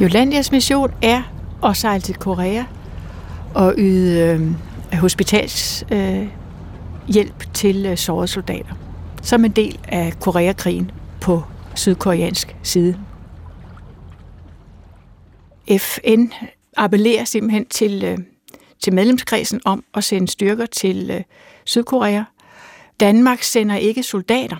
Jolandias 0.00 0.52
mission 0.52 0.90
er 1.02 1.22
at 1.64 1.76
sejle 1.76 2.00
til 2.00 2.14
Korea 2.14 2.64
og 3.54 3.74
yde 3.78 4.20
øh, 4.20 4.40
hospitalshjælp 5.00 6.30
øh, 7.16 7.52
til 7.54 7.86
øh, 7.86 7.96
sårede 7.96 8.28
soldater, 8.28 8.74
som 9.22 9.44
en 9.44 9.50
del 9.50 9.78
af 9.88 10.12
Koreakrigen 10.20 10.90
på 11.20 11.42
sydkoreansk 11.74 12.56
side. 12.62 12.96
FN 15.78 16.26
appellerer 16.76 17.24
simpelthen 17.24 17.66
til, 17.66 18.04
øh, 18.04 18.18
til 18.82 18.94
medlemskredsen 18.94 19.60
om 19.64 19.84
at 19.94 20.04
sende 20.04 20.28
styrker 20.28 20.66
til 20.66 21.10
øh, 21.10 21.22
Sydkorea. 21.64 22.22
Danmark 23.00 23.42
sender 23.42 23.76
ikke 23.76 24.02
soldater. 24.02 24.56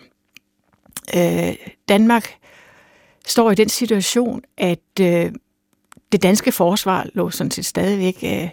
Øh, 1.17 1.57
Danmark 1.89 2.35
står 3.27 3.51
i 3.51 3.55
den 3.55 3.69
situation, 3.69 4.43
at 4.57 5.01
øh, 5.01 5.33
det 6.13 6.23
danske 6.23 6.53
forsvar 6.53 7.07
lå 7.15 7.31
sådan 7.31 7.51
set 7.51 7.67
stadigvæk 7.67 8.17
øh, 8.25 8.49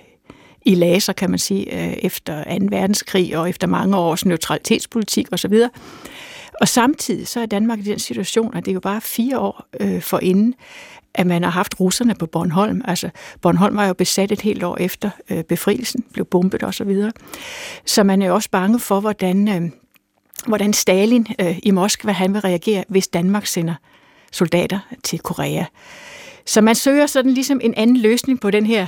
i 0.65 0.75
laser, 0.75 1.13
kan 1.13 1.29
man 1.29 1.39
sige, 1.39 1.87
øh, 1.87 1.93
efter 1.93 2.43
2. 2.59 2.65
verdenskrig 2.69 3.37
og 3.37 3.49
efter 3.49 3.67
mange 3.67 3.97
års 3.97 4.25
neutralitetspolitik 4.25 5.27
osv. 5.31 5.53
Og 6.61 6.67
samtidig 6.67 7.27
så 7.27 7.39
er 7.39 7.45
Danmark 7.45 7.79
i 7.79 7.81
den 7.81 7.99
situation, 7.99 8.57
at 8.57 8.65
det 8.65 8.71
er 8.71 8.73
jo 8.73 8.79
bare 8.79 9.01
fire 9.01 9.39
år 9.39 9.65
øh, 9.79 10.01
for 10.01 10.19
inden, 10.19 10.53
at 11.17 11.27
man 11.27 11.43
har 11.43 11.49
haft 11.49 11.79
russerne 11.79 12.15
på 12.15 12.25
Bornholm. 12.25 12.81
Altså, 12.85 13.09
Bornholm 13.41 13.75
var 13.75 13.87
jo 13.87 13.93
besat 13.93 14.31
et 14.31 14.41
helt 14.41 14.63
år 14.63 14.77
efter 14.79 15.09
øh, 15.29 15.43
befrielsen, 15.43 16.03
blev 16.13 16.25
bombet 16.25 16.63
osv. 16.63 16.71
Så, 16.71 16.83
videre. 16.83 17.11
så 17.85 18.03
man 18.03 18.21
er 18.21 18.27
jo 18.27 18.35
også 18.35 18.49
bange 18.49 18.79
for, 18.79 18.99
hvordan, 18.99 19.47
øh, 19.47 19.69
hvordan 20.47 20.73
Stalin 20.73 21.27
øh, 21.41 21.59
i 21.63 21.71
Moskva 21.71 22.11
han 22.11 22.33
vil 22.33 22.41
reagere, 22.41 22.83
hvis 22.87 23.07
Danmark 23.07 23.45
sender 23.45 23.75
soldater 24.31 24.79
til 25.03 25.19
Korea. 25.19 25.65
Så 26.45 26.61
man 26.61 26.75
søger 26.75 27.05
sådan 27.05 27.31
ligesom 27.31 27.59
en 27.63 27.73
anden 27.77 27.97
løsning 27.97 28.41
på 28.41 28.51
den 28.51 28.65
her 28.65 28.87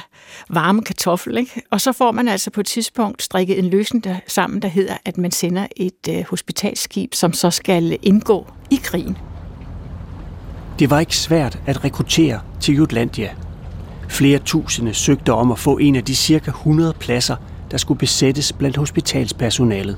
varme 0.49 0.81
kartoffel, 0.81 1.37
ikke? 1.37 1.61
og 1.71 1.81
så 1.81 1.91
får 1.91 2.11
man 2.11 2.27
altså 2.27 2.51
på 2.51 2.59
et 2.59 2.65
tidspunkt 2.65 3.23
strikket 3.23 3.59
en 3.59 3.65
løsning 3.65 4.03
der, 4.03 4.15
sammen, 4.27 4.61
der 4.61 4.67
hedder, 4.67 4.97
at 5.05 5.17
man 5.17 5.31
sender 5.31 5.67
et 5.75 6.07
øh, 6.09 6.23
hospitalskib, 6.29 7.13
som 7.13 7.33
så 7.33 7.51
skal 7.51 7.97
indgå 8.01 8.47
i 8.71 8.79
krigen. 8.83 9.17
Det 10.79 10.89
var 10.89 10.99
ikke 10.99 11.17
svært 11.17 11.59
at 11.65 11.83
rekruttere 11.83 12.39
til 12.59 12.75
Jutlandia. 12.75 13.29
Flere 14.09 14.39
tusinde 14.39 14.93
søgte 14.93 15.33
om 15.33 15.51
at 15.51 15.59
få 15.59 15.77
en 15.77 15.95
af 15.95 16.03
de 16.03 16.15
cirka 16.15 16.51
100 16.51 16.93
pladser, 16.93 17.35
der 17.71 17.77
skulle 17.77 17.97
besættes 17.97 18.53
blandt 18.53 18.77
hospitalspersonalet. 18.77 19.97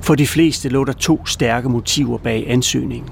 For 0.00 0.14
de 0.14 0.26
fleste 0.26 0.68
lå 0.68 0.84
der 0.84 0.92
to 0.92 1.26
stærke 1.26 1.68
motiver 1.68 2.18
bag 2.18 2.50
ansøgningen. 2.50 3.10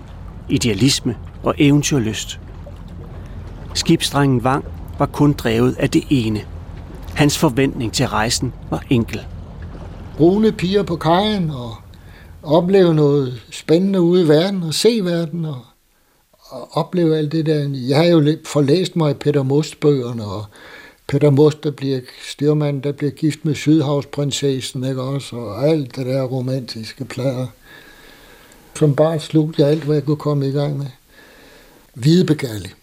Idealisme 0.49 1.17
og 1.43 1.55
eventyrlyst. 1.59 2.41
Skibsdrengen 3.75 4.45
Vang 4.45 4.65
var 4.99 5.07
kun 5.07 5.33
drevet 5.33 5.77
af 5.79 5.91
det 5.91 6.05
ene. 6.11 6.41
Hans 7.15 7.39
forventning 7.39 7.93
til 7.93 8.09
rejsen 8.09 8.53
var 8.71 8.83
enkel. 8.91 9.21
Brune 10.17 10.53
piger 10.53 10.83
på 10.83 10.97
kajen 10.97 11.51
og 11.51 11.77
opleve 12.43 12.95
noget 12.95 13.43
spændende 13.51 14.01
ude 14.01 14.23
i 14.25 14.29
verden 14.29 14.63
og 14.63 14.75
se 14.75 15.01
verden 15.03 15.45
og, 15.45 15.59
og 16.49 16.77
opleve 16.77 17.17
alt 17.17 17.33
det 17.33 17.47
der. 17.47 17.69
Jeg 17.69 17.97
har 17.97 18.05
jo 18.05 18.37
forlæst 18.45 18.97
mig 18.97 19.11
i 19.11 19.15
Peter 19.15 19.43
Most-bøgerne 19.43 20.25
og 20.25 20.45
Peter 21.07 21.31
Most, 21.31 21.65
der 21.65 21.71
bliver 21.71 22.01
styrmand, 22.29 22.83
der 22.83 22.93
bliver 22.93 23.11
gift 23.11 23.45
med 23.45 23.55
Sydhavsprinsessen, 23.55 24.85
ikke 24.85 25.03
også? 25.03 25.37
Og 25.37 25.69
alt 25.69 25.97
det 25.97 26.07
der 26.07 26.23
romantiske 26.23 27.05
plader. 27.05 27.47
Som 28.79 28.97
bare 28.97 29.21
slugte 29.21 29.63
jeg 29.63 29.71
alt, 29.71 29.85
hvad 29.85 29.97
jeg 29.97 30.05
kunne 30.05 30.17
komme 30.17 30.49
i 30.49 30.53
gang 30.53 30.79
med. 30.79 30.87
Hvidebegærlig. 31.95 32.75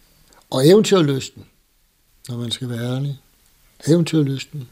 Og 0.50 0.68
eventyrlysten, 0.68 1.46
når 2.30 2.38
man 2.38 2.52
skal 2.52 2.70
være 2.70 2.96
ærlig. 2.96 3.20
Eventyrlysten. 3.88 4.70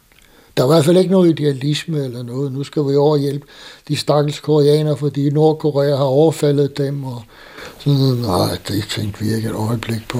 Der 0.59 0.65
er 0.65 0.69
i 0.69 0.73
hvert 0.73 0.85
fald 0.85 0.97
ikke 0.97 1.11
noget 1.11 1.39
idealisme 1.39 2.03
eller 2.05 2.23
noget. 2.23 2.51
Nu 2.51 2.63
skal 2.63 2.87
vi 2.87 2.95
over 2.95 3.11
og 3.11 3.19
hjælpe 3.19 3.47
de 3.87 3.95
stakkels 3.95 4.39
koreanere, 4.39 4.97
fordi 4.97 5.29
Nordkorea 5.29 5.95
har 5.95 6.03
overfaldet 6.03 6.77
dem. 6.77 7.03
Og 7.03 7.23
sådan 7.79 7.99
noget. 7.99 8.19
Nej, 8.19 8.57
det 8.67 8.83
tænkte 8.89 9.19
vi 9.19 9.35
ikke 9.35 9.49
et 9.49 9.55
øjeblik 9.55 10.07
på. 10.09 10.17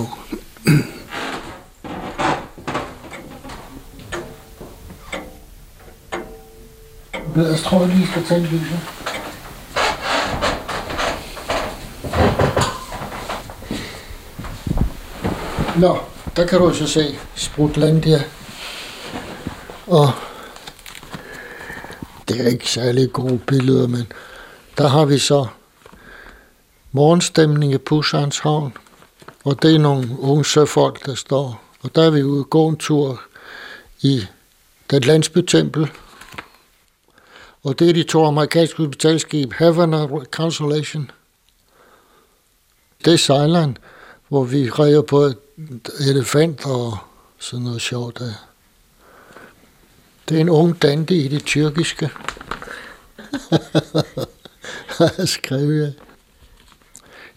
Jeg 7.36 7.60
tror, 7.64 7.80
jeg 7.80 7.90
lige 7.90 8.08
skal 8.08 8.24
tænde 8.24 8.46
lyset. 8.46 8.80
Nå, 15.80 15.98
der 16.36 16.48
kan 16.48 16.60
du 16.60 16.74
så 16.74 16.88
se 16.88 17.16
Sprutlandia. 17.36 18.24
Og 19.88 20.12
det 22.30 22.42
er 22.42 22.48
ikke 22.48 22.70
særlig 22.70 23.14
gode 23.14 23.40
billeder, 23.48 23.88
men 23.88 24.12
der 24.78 24.88
har 24.88 25.06
vi 25.06 25.18
så 25.18 25.48
morgenstemning 26.92 27.74
i 27.74 27.78
Pusans 27.78 28.40
havn. 28.40 28.74
Og 29.44 29.62
det 29.62 29.76
er 29.76 29.80
nogle 29.80 30.20
unge 30.20 30.46
søfolk, 30.46 31.06
der 31.06 31.16
står. 31.16 31.64
Og 31.82 31.96
der 31.96 32.04
er 32.04 32.10
vi 32.10 32.24
ude 32.24 32.44
gå 32.44 32.68
en 32.68 32.78
tur 32.78 33.22
i 34.02 34.26
den 34.90 35.02
landsbytempel. 35.02 35.92
Og 37.64 37.80
det 37.80 37.90
er 37.90 37.94
de 37.94 38.04
to 38.04 38.26
amerikanske 38.26 38.78
hospitalskib, 38.78 39.54
Heaven 39.54 39.94
og 39.94 40.26
Consolation. 40.32 41.12
Det 43.06 43.14
er 43.14 43.18
Sejland, 43.18 43.76
hvor 44.28 44.44
vi 44.44 44.70
redder 44.70 45.02
på 45.02 45.20
et 45.20 45.38
elefant 46.00 46.66
og 46.66 46.98
sådan 47.40 47.64
noget 47.64 47.82
sjovt 47.82 48.20
der. 48.20 48.49
Det 50.30 50.38
er 50.38 50.42
en 50.42 50.50
ung 50.50 50.82
dante 50.82 51.16
i 51.16 51.28
det 51.28 51.46
tyrkiske. 51.46 52.10
skrev 55.36 55.72
jeg. 55.72 55.94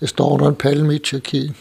Jeg 0.01 0.09
står 0.09 0.31
under 0.31 0.49
en 0.49 0.55
palme 0.55 0.95
i 0.95 0.99
Tyrkiet. 0.99 1.55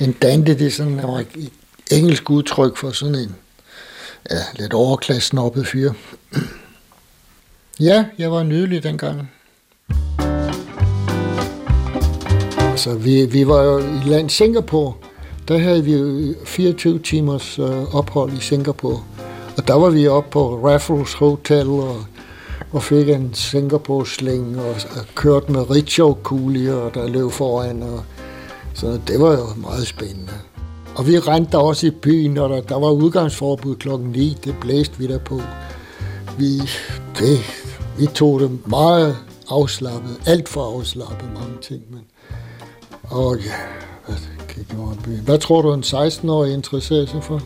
en 0.00 0.12
dante, 0.12 0.58
det 0.58 0.66
er 0.66 0.70
sådan 0.70 0.98
et 0.98 1.52
engelsk 1.90 2.30
udtryk 2.30 2.76
for 2.76 2.90
sådan 2.90 3.14
en 3.14 3.36
ja, 4.30 4.36
lidt 4.58 4.72
overklassen 4.72 5.38
oppe 5.38 5.64
fyr. 5.64 5.92
ja, 7.80 8.06
jeg 8.18 8.32
var 8.32 8.42
nydelig 8.42 8.82
dengang. 8.82 9.30
Altså, 12.58 12.94
vi, 12.94 13.26
vi 13.26 13.46
var 13.46 13.62
jo 13.62 13.78
i 13.78 14.08
land 14.08 14.30
Singapore. 14.30 14.94
Der 15.48 15.58
havde 15.58 15.84
vi 15.84 16.34
24 16.44 16.98
timers 16.98 17.58
øh, 17.58 17.94
ophold 17.94 18.32
i 18.32 18.40
Singapore. 18.40 19.02
Og 19.56 19.68
der 19.68 19.74
var 19.74 19.90
vi 19.90 20.08
oppe 20.08 20.30
på 20.30 20.68
Raffles 20.68 21.12
Hotel 21.12 21.66
og, 21.66 21.96
og 22.72 22.82
fik 22.82 23.08
en 23.08 23.34
Singapore-sling 23.34 24.60
og, 24.60 24.70
og 24.70 25.06
kørte 25.14 25.52
med 25.52 25.70
rickshaw-kulier, 25.70 26.90
der 26.94 27.08
løb 27.08 27.30
foran. 27.30 27.82
Og, 27.82 28.04
så 28.74 29.00
det 29.06 29.20
var 29.20 29.32
jo 29.32 29.46
meget 29.56 29.86
spændende. 29.86 30.32
Og 30.96 31.06
vi 31.06 31.18
rendte 31.18 31.58
også 31.58 31.86
i 31.86 31.90
byen, 31.90 32.38
og 32.38 32.48
der, 32.48 32.60
der 32.60 32.78
var 32.78 32.90
udgangsforbud 32.90 33.76
klokken 33.76 34.08
9. 34.08 34.36
Det 34.44 34.54
blæste 34.60 34.98
vi 34.98 35.06
der 35.06 35.18
på. 35.18 35.40
Vi, 36.38 36.58
det, 37.18 37.38
vi 37.98 38.06
tog 38.06 38.40
det 38.40 38.58
meget 38.66 39.16
afslappet. 39.50 40.20
Alt 40.26 40.48
for 40.48 40.76
afslappet 40.76 41.28
mange 41.34 41.56
ting. 41.62 41.82
Men, 41.90 42.00
og 43.10 43.36
ja, 43.36 43.52
hvad, 44.66 45.16
hvad 45.24 45.38
tror 45.38 45.62
du, 45.62 45.72
en 45.72 45.82
16-årig 45.82 46.54
interesserer 46.54 47.06
sig 47.06 47.24
for? 47.24 47.42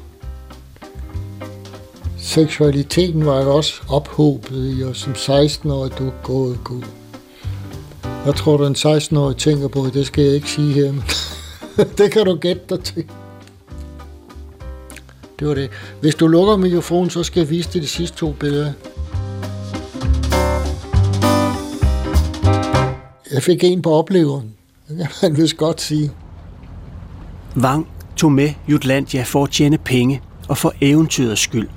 Seksualiteten 2.19 3.27
var 3.27 3.43
jo 3.43 3.57
også 3.57 3.83
ophobet 3.89 4.79
i, 4.79 4.83
og 4.83 4.97
som 4.97 5.13
16-årig, 5.13 5.99
du 5.99 6.07
er 6.07 6.13
gået 6.23 6.59
god. 6.65 6.83
Hvad 8.25 8.35
tror 8.35 8.57
du, 8.57 8.67
en 8.67 8.77
16-årig 8.79 9.37
tænker 9.37 9.69
på? 9.69 9.87
Det 9.95 10.07
skal 10.07 10.25
jeg 10.25 10.35
ikke 10.35 10.51
sige 10.51 10.73
her, 10.73 10.93
men 10.93 11.05
det 11.99 12.13
kan 12.13 12.27
du 12.27 12.37
gætte 12.37 12.63
dig 12.69 12.81
til. 12.81 13.05
Det 15.39 15.49
var 15.49 15.55
det. 15.55 15.71
Hvis 16.01 16.15
du 16.15 16.27
lukker 16.27 16.57
mikrofonen, 16.57 17.11
så 17.11 17.23
skal 17.23 17.41
jeg 17.41 17.51
vise 17.51 17.71
dig 17.73 17.83
de 17.83 17.87
sidste 17.87 18.17
to 18.17 18.33
billeder. 18.33 18.73
Jeg 23.33 23.43
fik 23.43 23.65
en 23.65 23.83
på 23.83 23.93
opleveren. 23.93 24.55
Det 24.89 24.99
kan 24.99 25.09
man 25.23 25.37
vist 25.37 25.57
godt 25.57 25.81
sige. 25.81 26.11
Wang 27.57 27.87
tog 28.17 28.33
med 28.33 28.51
Jutlandia 28.69 29.23
for 29.23 29.45
at 29.45 29.51
tjene 29.51 29.79
penge 29.79 30.23
og 30.49 30.59
for 30.59 30.75
eventyrets 30.81 31.41
skyld. 31.41 31.69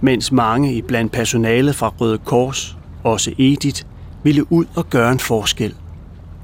Mens 0.00 0.32
mange 0.32 0.74
i 0.74 0.82
blandt 0.82 1.12
personalet 1.12 1.76
fra 1.76 1.88
Røde 1.88 2.18
Kors, 2.18 2.76
også 3.04 3.34
Edith, 3.38 3.82
ville 4.22 4.52
ud 4.52 4.64
og 4.74 4.90
gøre 4.90 5.12
en 5.12 5.18
forskel. 5.18 5.74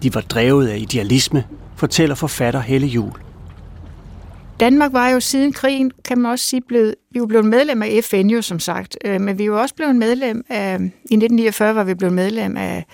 De 0.02 0.14
var 0.14 0.20
drevet 0.20 0.68
af 0.68 0.78
idealisme, 0.78 1.44
fortæller 1.76 2.14
forfatter 2.14 2.60
Helle 2.60 2.86
Jul. 2.86 3.12
Danmark 4.60 4.92
var 4.92 5.08
jo 5.08 5.20
siden 5.20 5.52
krigen, 5.52 5.90
kan 6.04 6.18
man 6.18 6.30
også 6.30 6.46
sige, 6.46 6.62
blevet, 6.68 6.94
vi 7.10 7.20
var 7.20 7.26
blevet 7.26 7.46
medlem 7.46 7.82
af 7.82 8.00
FN 8.04 8.26
jo 8.26 8.42
som 8.42 8.58
sagt, 8.58 8.98
øh, 9.04 9.20
men 9.20 9.38
vi 9.38 9.50
var 9.50 9.58
også 9.58 9.74
blevet 9.74 9.96
medlem 9.96 10.44
af, 10.48 10.74
i 10.80 11.14
1949 11.14 11.74
var 11.74 11.84
vi 11.84 11.94
blevet 11.94 12.14
medlem 12.14 12.56
af, 12.56 12.86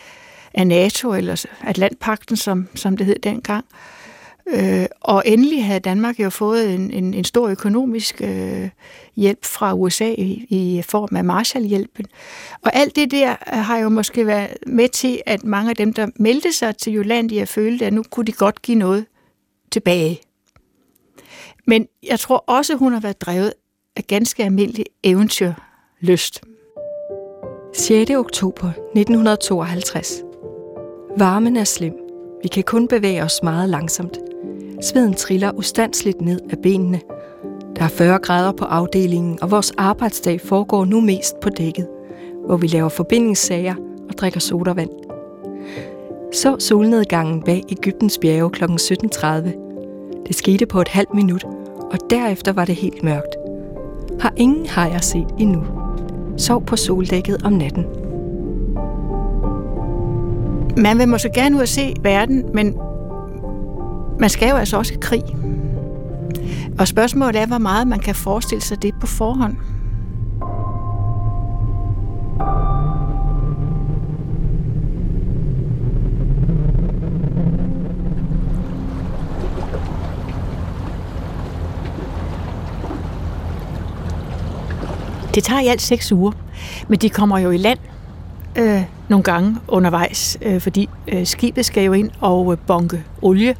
af 0.54 0.66
NATO, 0.66 1.14
eller 1.14 1.44
Atlantpakten, 1.62 2.37
som, 2.37 2.68
som 2.74 2.96
det 2.96 3.06
hed 3.06 3.16
dengang. 3.22 3.64
Øh, 3.72 4.04
Øh, 4.46 4.87
og 5.00 5.22
endelig 5.26 5.64
havde 5.64 5.80
Danmark 5.80 6.20
jo 6.20 6.30
fået 6.30 6.74
en, 6.74 6.90
en, 6.90 7.14
en 7.14 7.24
stor 7.24 7.48
økonomisk 7.48 8.20
øh, 8.24 8.68
hjælp 9.16 9.44
fra 9.44 9.74
USA 9.74 10.14
i, 10.18 10.46
i 10.48 10.83
form 10.83 11.16
af 11.16 11.24
Marshallhjælpen. 11.24 12.07
Og 12.62 12.76
alt 12.76 12.96
det 12.96 13.11
der 13.11 13.30
øh, 13.30 13.59
har 13.59 13.78
jo 13.78 13.88
måske 13.88 14.26
været 14.26 14.57
med 14.66 14.88
til, 14.88 15.22
at 15.26 15.44
mange 15.44 15.70
af 15.70 15.76
dem, 15.76 15.92
der 15.92 16.07
meldte 16.16 16.52
sig 16.52 16.76
til 16.76 16.94
Jyllandia, 16.94 17.44
følte, 17.44 17.87
at 17.87 17.92
nu 17.92 18.02
kunne 18.11 18.26
de 18.26 18.33
godt 18.33 18.62
give 18.62 18.78
noget 18.78 19.07
tilbage. 19.70 20.20
Men 21.66 21.87
jeg 22.02 22.20
tror 22.20 22.44
også, 22.46 22.74
hun 22.74 22.92
har 22.92 23.00
været 23.00 23.20
drevet 23.20 23.52
af 23.96 24.04
ganske 24.07 24.44
almindelig 24.44 24.85
eventyrlyst. 25.02 26.40
6. 27.74 28.11
oktober 28.11 28.68
1952. 28.68 30.22
Varmen 31.18 31.57
er 31.57 31.64
slem. 31.64 31.94
Vi 32.42 32.48
kan 32.48 32.62
kun 32.62 32.88
bevæge 32.88 33.22
os 33.22 33.40
meget 33.42 33.68
langsomt. 33.68 34.18
Sveden 34.85 35.14
triller 35.14 35.53
ustandsligt 35.53 36.20
ned 36.20 36.40
af 36.51 36.59
benene. 36.62 37.01
Der 37.77 37.85
er 37.85 37.88
40 37.88 38.18
grader 38.18 38.53
på 38.53 38.64
afdelingen, 38.64 39.38
og 39.42 39.51
vores 39.51 39.73
arbejdsdag 39.79 40.40
foregår 40.40 40.85
nu 40.85 41.01
mest 41.01 41.40
på 41.40 41.49
dækket, 41.49 41.88
hvor 42.47 42.57
vi 42.57 42.66
laver 42.66 42.88
forbindingssager 42.88 43.75
og 44.09 44.18
drikker 44.18 44.40
sodavand. 44.40 44.90
Så 46.33 46.57
solnedgangen 46.59 47.42
bag 47.42 47.62
Ægyptens 47.68 48.18
bjerge 48.18 48.51
kl. 48.51 48.64
17.30. 48.64 49.27
Det 50.27 50.37
skete 50.37 50.66
på 50.66 50.81
et 50.81 50.88
halvt 50.88 51.14
minut, 51.14 51.44
og 51.92 51.99
derefter 52.11 52.53
var 52.53 52.64
det 52.64 52.75
helt 52.75 53.03
mørkt. 53.03 53.37
Har 54.20 54.33
ingen 54.37 54.66
hajer 54.66 55.01
set 55.01 55.29
endnu. 55.38 55.62
Sov 56.37 56.64
på 56.64 56.77
soldækket 56.77 57.42
om 57.44 57.53
natten. 57.53 57.85
Man 60.77 60.99
vil 60.99 61.09
måske 61.09 61.31
gerne 61.35 61.57
ud 61.57 61.61
og 61.61 61.68
se 61.68 61.94
verden, 62.03 62.44
men 62.55 62.75
man 64.20 64.31
skal 64.31 64.48
jo 64.48 64.57
altså 64.57 64.77
også 64.77 64.94
i 64.94 64.98
krig. 65.00 65.22
Og 66.79 66.88
spørgsmålet 66.88 67.40
er, 67.42 67.46
hvor 67.46 67.59
meget 67.59 67.88
man 67.88 67.98
kan 67.98 68.14
forestille 68.14 68.62
sig 68.62 68.83
det 68.83 68.94
på 69.00 69.07
forhånd. 69.07 69.57
Det 85.35 85.44
tager 85.44 85.61
i 85.61 85.66
alt 85.66 85.83
seks 85.83 86.12
uger, 86.12 86.33
men 86.88 86.98
de 86.98 87.11
kommer 87.11 87.38
jo 87.38 87.50
i 87.50 87.57
land 87.57 87.79
øh, 88.59 88.83
nogle 89.09 89.22
gange 89.22 89.57
undervejs, 89.68 90.38
øh, 90.42 90.61
fordi 90.61 90.88
øh, 91.09 91.27
skibet 91.27 91.64
skal 91.64 91.85
jo 91.85 91.92
ind 91.92 92.11
og 92.20 92.53
øh, 92.53 92.59
bonke 92.66 93.05
olie. 93.22 93.55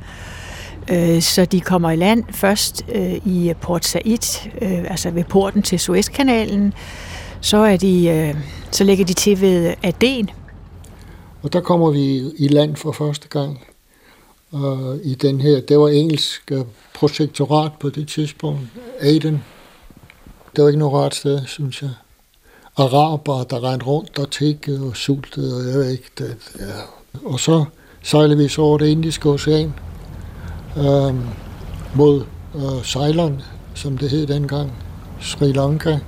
Øh, 0.91 1.23
så 1.23 1.45
de 1.45 1.61
kommer 1.61 1.91
i 1.91 1.97
land 1.97 2.25
først 2.31 2.85
øh, 2.95 3.15
i 3.27 3.53
Port 3.61 3.85
Said, 3.85 4.49
øh, 4.63 4.91
altså 4.91 5.11
ved 5.11 5.25
porten 5.25 5.63
til 5.63 5.81
Suezkanalen. 5.81 6.75
Så, 7.41 7.57
er 7.57 7.77
de, 7.77 8.07
øh, 8.09 8.35
så 8.71 8.85
lægger 8.85 9.05
de 9.05 9.13
til 9.13 9.41
ved 9.41 9.75
Aden. 9.83 10.31
Og 11.43 11.53
der 11.53 11.61
kommer 11.61 11.91
vi 11.91 12.31
i 12.39 12.49
land 12.49 12.77
for 12.77 12.93
første 12.93 13.29
gang. 13.29 13.61
Og 14.53 14.99
i 15.05 15.15
den 15.15 15.41
her, 15.41 15.61
det 15.61 15.79
var 15.79 15.89
engelsk 15.89 16.53
protektorat 16.95 17.73
på 17.81 17.89
det 17.89 18.09
tidspunkt, 18.09 18.61
Aden. 19.01 19.45
Det 20.57 20.63
var 20.63 20.69
ikke 20.69 20.79
noget 20.79 20.95
rart 20.95 21.15
sted, 21.15 21.41
synes 21.47 21.83
jeg 21.83 21.91
araber, 22.77 23.45
der 23.45 23.65
rendte 23.65 23.87
rundt 23.87 24.19
og 24.19 24.31
tækkede 24.31 24.87
og 24.87 24.97
sultede, 24.97 25.57
og 25.57 25.67
jeg 25.67 25.75
ved 25.75 25.91
ikke. 25.91 26.11
Det, 26.19 26.37
ja. 26.61 26.65
Og 27.25 27.41
så 27.41 27.65
sejlede 28.03 28.39
vi 28.39 28.49
så 28.49 28.63
over 28.63 28.79
det 28.79 28.87
indiske 28.87 29.29
ocean 29.29 29.75
øh, 30.77 31.15
mod 31.95 32.25
øh, 32.55 32.85
Ceylon, 32.85 33.43
som 33.75 33.99
det 33.99 34.11
hed 34.11 34.27
dengang. 34.27 34.73
Sri 35.21 35.53
Lanka. 35.53 35.99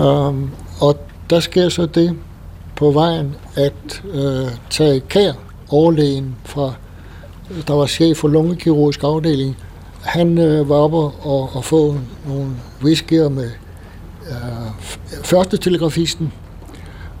Øh, 0.00 0.34
og 0.80 0.96
der 1.30 1.40
sker 1.40 1.68
så 1.68 1.86
det 1.86 2.16
på 2.76 2.90
vejen 2.90 3.36
at 3.54 4.02
øh, 4.12 4.50
tage 4.70 5.00
kær, 5.00 5.32
overlægen 5.68 6.36
fra, 6.44 6.72
der 7.68 7.74
var 7.74 7.86
chef 7.86 8.16
for 8.16 8.28
lungekirurgisk 8.28 9.02
afdeling, 9.02 9.56
han 10.02 10.38
øh, 10.38 10.68
var 10.68 10.76
oppe 10.76 10.96
og, 10.96 11.50
og 11.52 11.64
få 11.64 11.96
nogle 12.26 12.50
whiskyer 12.82 13.28
med 13.28 13.50
øh, 14.30 14.84
første 15.24 15.56
telegrafisten, 15.56 16.32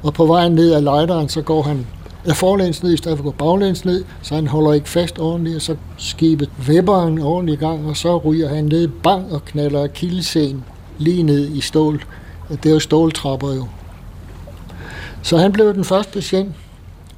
og 0.02 0.14
på 0.14 0.26
vejen 0.26 0.52
ned 0.52 0.72
ad 0.72 0.80
lejderen, 0.80 1.28
så 1.28 1.42
går 1.42 1.62
han 1.62 1.86
er 2.24 2.34
forlæns 2.34 2.82
ned 2.82 2.92
i 2.92 2.96
stedet 2.96 3.18
for 3.18 3.28
at 3.28 3.38
gå 3.38 3.44
baglæns 3.44 3.84
ned, 3.84 4.04
så 4.22 4.34
han 4.34 4.46
holder 4.46 4.72
ikke 4.72 4.88
fast 4.88 5.18
ordentligt, 5.18 5.56
og 5.56 5.62
så 5.62 5.76
skibet 5.96 6.50
vipperen 6.66 7.18
ordentligt 7.18 7.62
i 7.62 7.64
gang, 7.64 7.86
og 7.86 7.96
så 7.96 8.18
ryger 8.18 8.48
han 8.48 8.64
ned 8.64 8.88
bang 8.88 9.32
og 9.32 9.44
knaller 9.44 9.86
kildescenen 9.86 10.64
lige 10.98 11.22
ned 11.22 11.48
i 11.48 11.60
stål. 11.60 12.04
Det 12.48 12.66
er 12.66 12.70
jo 12.70 12.78
ståltrapper 12.78 13.54
jo. 13.54 13.66
Så 15.22 15.36
han 15.36 15.52
blev 15.52 15.74
den 15.74 15.84
første 15.84 16.12
patient, 16.12 16.54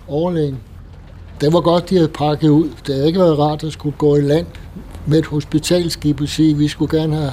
overlægen. 0.09 0.59
Det 1.41 1.53
var 1.53 1.61
godt, 1.61 1.91
de 1.91 1.95
havde 1.95 2.09
pakket 2.09 2.49
ud. 2.49 2.69
Det 2.87 2.95
havde 2.95 3.07
ikke 3.07 3.21
været 3.21 3.39
rart 3.39 3.65
at 3.65 3.73
skulle 3.73 3.97
gå 3.99 4.17
i 4.17 4.21
land 4.21 4.47
med 5.07 5.19
et 5.19 5.27
hospitalskib 5.27 6.21
og 6.21 6.29
sige, 6.29 6.51
at 6.51 6.59
vi 6.59 6.69
skulle 6.69 6.99
gerne 6.99 7.17
have 7.17 7.33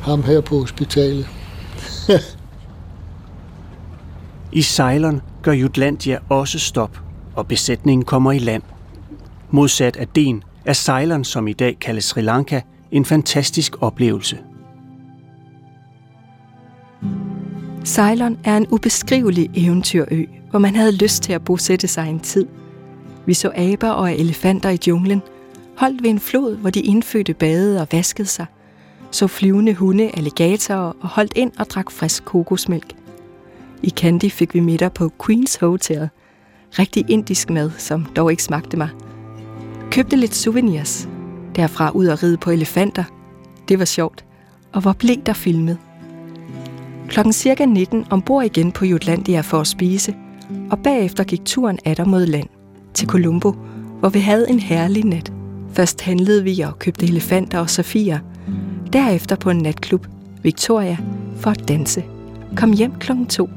ham 0.00 0.22
her 0.22 0.40
på 0.40 0.58
hospitalet. 0.58 1.26
I 4.52 4.62
Ceylon 4.62 5.20
gør 5.44 5.52
Jutlandia 5.52 6.18
også 6.28 6.58
stop, 6.58 7.00
og 7.34 7.46
besætningen 7.46 8.04
kommer 8.04 8.32
i 8.32 8.38
land. 8.38 8.62
Modsat 9.50 9.96
Aden 9.96 10.42
er 10.64 10.72
sejleren, 10.72 11.24
som 11.24 11.48
i 11.48 11.52
dag 11.52 11.78
kaldes 11.80 12.04
Sri 12.04 12.20
Lanka, 12.20 12.60
en 12.90 13.04
fantastisk 13.04 13.76
oplevelse. 13.80 14.38
Ceylon 17.84 18.38
er 18.44 18.56
en 18.56 18.66
ubeskrivelig 18.70 19.50
eventyrø, 19.54 20.24
hvor 20.50 20.58
man 20.58 20.76
havde 20.76 20.96
lyst 20.96 21.22
til 21.22 21.32
at 21.32 21.44
bosætte 21.44 21.88
sig 21.88 22.08
en 22.08 22.20
tid. 22.20 22.46
Vi 23.26 23.34
så 23.34 23.52
aber 23.56 23.90
og 23.90 24.12
elefanter 24.12 24.70
i 24.70 24.78
junglen, 24.86 25.22
holdt 25.76 26.02
ved 26.02 26.10
en 26.10 26.20
flod, 26.20 26.56
hvor 26.56 26.70
de 26.70 26.80
indfødte 26.80 27.34
badede 27.34 27.80
og 27.80 27.88
vaskede 27.92 28.28
sig, 28.28 28.46
så 29.10 29.26
flyvende 29.26 29.74
hunde, 29.74 30.10
alligatorer 30.14 30.92
og 31.00 31.08
holdt 31.08 31.32
ind 31.36 31.52
og 31.58 31.66
drak 31.66 31.90
frisk 31.90 32.24
kokosmælk– 32.24 32.94
i 33.84 33.90
Candy 33.90 34.30
fik 34.30 34.54
vi 34.54 34.60
middag 34.60 34.92
på 34.92 35.10
Queens 35.26 35.56
Hotel. 35.56 36.08
Rigtig 36.78 37.04
indisk 37.08 37.50
mad, 37.50 37.70
som 37.78 38.06
dog 38.16 38.30
ikke 38.30 38.42
smagte 38.42 38.76
mig. 38.76 38.88
Købte 39.90 40.16
lidt 40.16 40.34
souvenirs. 40.34 41.08
Derfra 41.56 41.90
ud 41.90 42.06
og 42.06 42.22
ride 42.22 42.36
på 42.36 42.50
elefanter. 42.50 43.04
Det 43.68 43.78
var 43.78 43.84
sjovt. 43.84 44.24
Og 44.72 44.80
hvor 44.80 44.92
blev 44.92 45.16
der 45.26 45.32
filmet. 45.32 45.78
Klokken 47.08 47.32
cirka 47.32 47.64
19 47.64 48.04
ombord 48.10 48.44
igen 48.44 48.72
på 48.72 48.84
Jutlandia 48.84 49.40
for 49.40 49.60
at 49.60 49.66
spise, 49.66 50.14
og 50.70 50.78
bagefter 50.78 51.24
gik 51.24 51.44
turen 51.44 51.78
atter 51.84 52.04
mod 52.04 52.26
land, 52.26 52.48
til 52.94 53.08
Colombo, 53.08 53.50
hvor 54.00 54.08
vi 54.08 54.18
havde 54.18 54.50
en 54.50 54.60
herlig 54.60 55.04
nat. 55.04 55.32
Først 55.72 56.00
handlede 56.00 56.44
vi 56.44 56.60
og 56.60 56.78
købte 56.78 57.06
elefanter 57.06 57.58
og 57.58 57.70
safirer, 57.70 58.18
derefter 58.92 59.36
på 59.36 59.50
en 59.50 59.58
natklub, 59.58 60.06
Victoria, 60.42 60.96
for 61.36 61.50
at 61.50 61.68
danse. 61.68 62.04
Kom 62.56 62.72
hjem 62.72 62.92
klokken 62.98 63.26
2. 63.26 63.48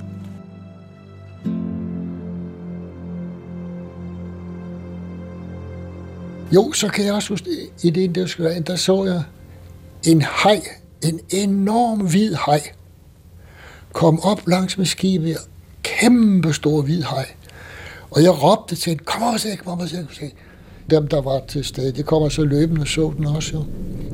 Jo, 6.54 6.72
så 6.72 6.88
kan 6.88 7.06
jeg 7.06 7.14
også 7.14 7.30
huske, 7.30 7.50
i 7.84 7.90
det 7.90 8.02
indiske 8.02 8.44
land, 8.44 8.64
der 8.64 8.76
så 8.76 9.06
jeg 9.06 9.24
en 10.04 10.22
hej, 10.44 10.62
en 11.04 11.20
enorm 11.30 12.00
hvid 12.00 12.36
hej, 12.46 12.62
kom 13.94 14.20
op 14.20 14.48
langs 14.48 14.78
med 14.78 14.86
skibet, 14.86 15.38
kæmpe 15.84 16.54
stor 16.54 16.82
hvid 16.82 17.04
hej. 17.04 17.26
Og 18.12 18.24
jeg 18.24 18.44
råbte 18.44 18.76
til 18.76 18.90
hende, 18.90 19.04
kom 19.04 19.24
også 19.24 19.50
se, 19.50 19.56
kom 19.56 19.80
også 19.80 20.06
se. 20.12 20.32
Dem, 20.90 21.08
der 21.08 21.22
var 21.22 21.42
til 21.48 21.66
stede, 21.66 21.92
de 21.92 22.04
kommer 22.04 22.30
så 22.30 22.44
løbende 22.44 22.82
og 22.82 22.88
så 22.88 23.14
den 23.18 23.26
også 23.26 23.54
jo. 23.54 23.64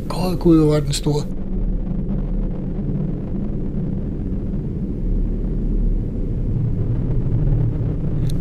God 0.10 0.38
Gud, 0.38 0.58
hvor 0.58 0.74
var 0.74 0.80
den 0.80 0.94
stor. 0.94 1.26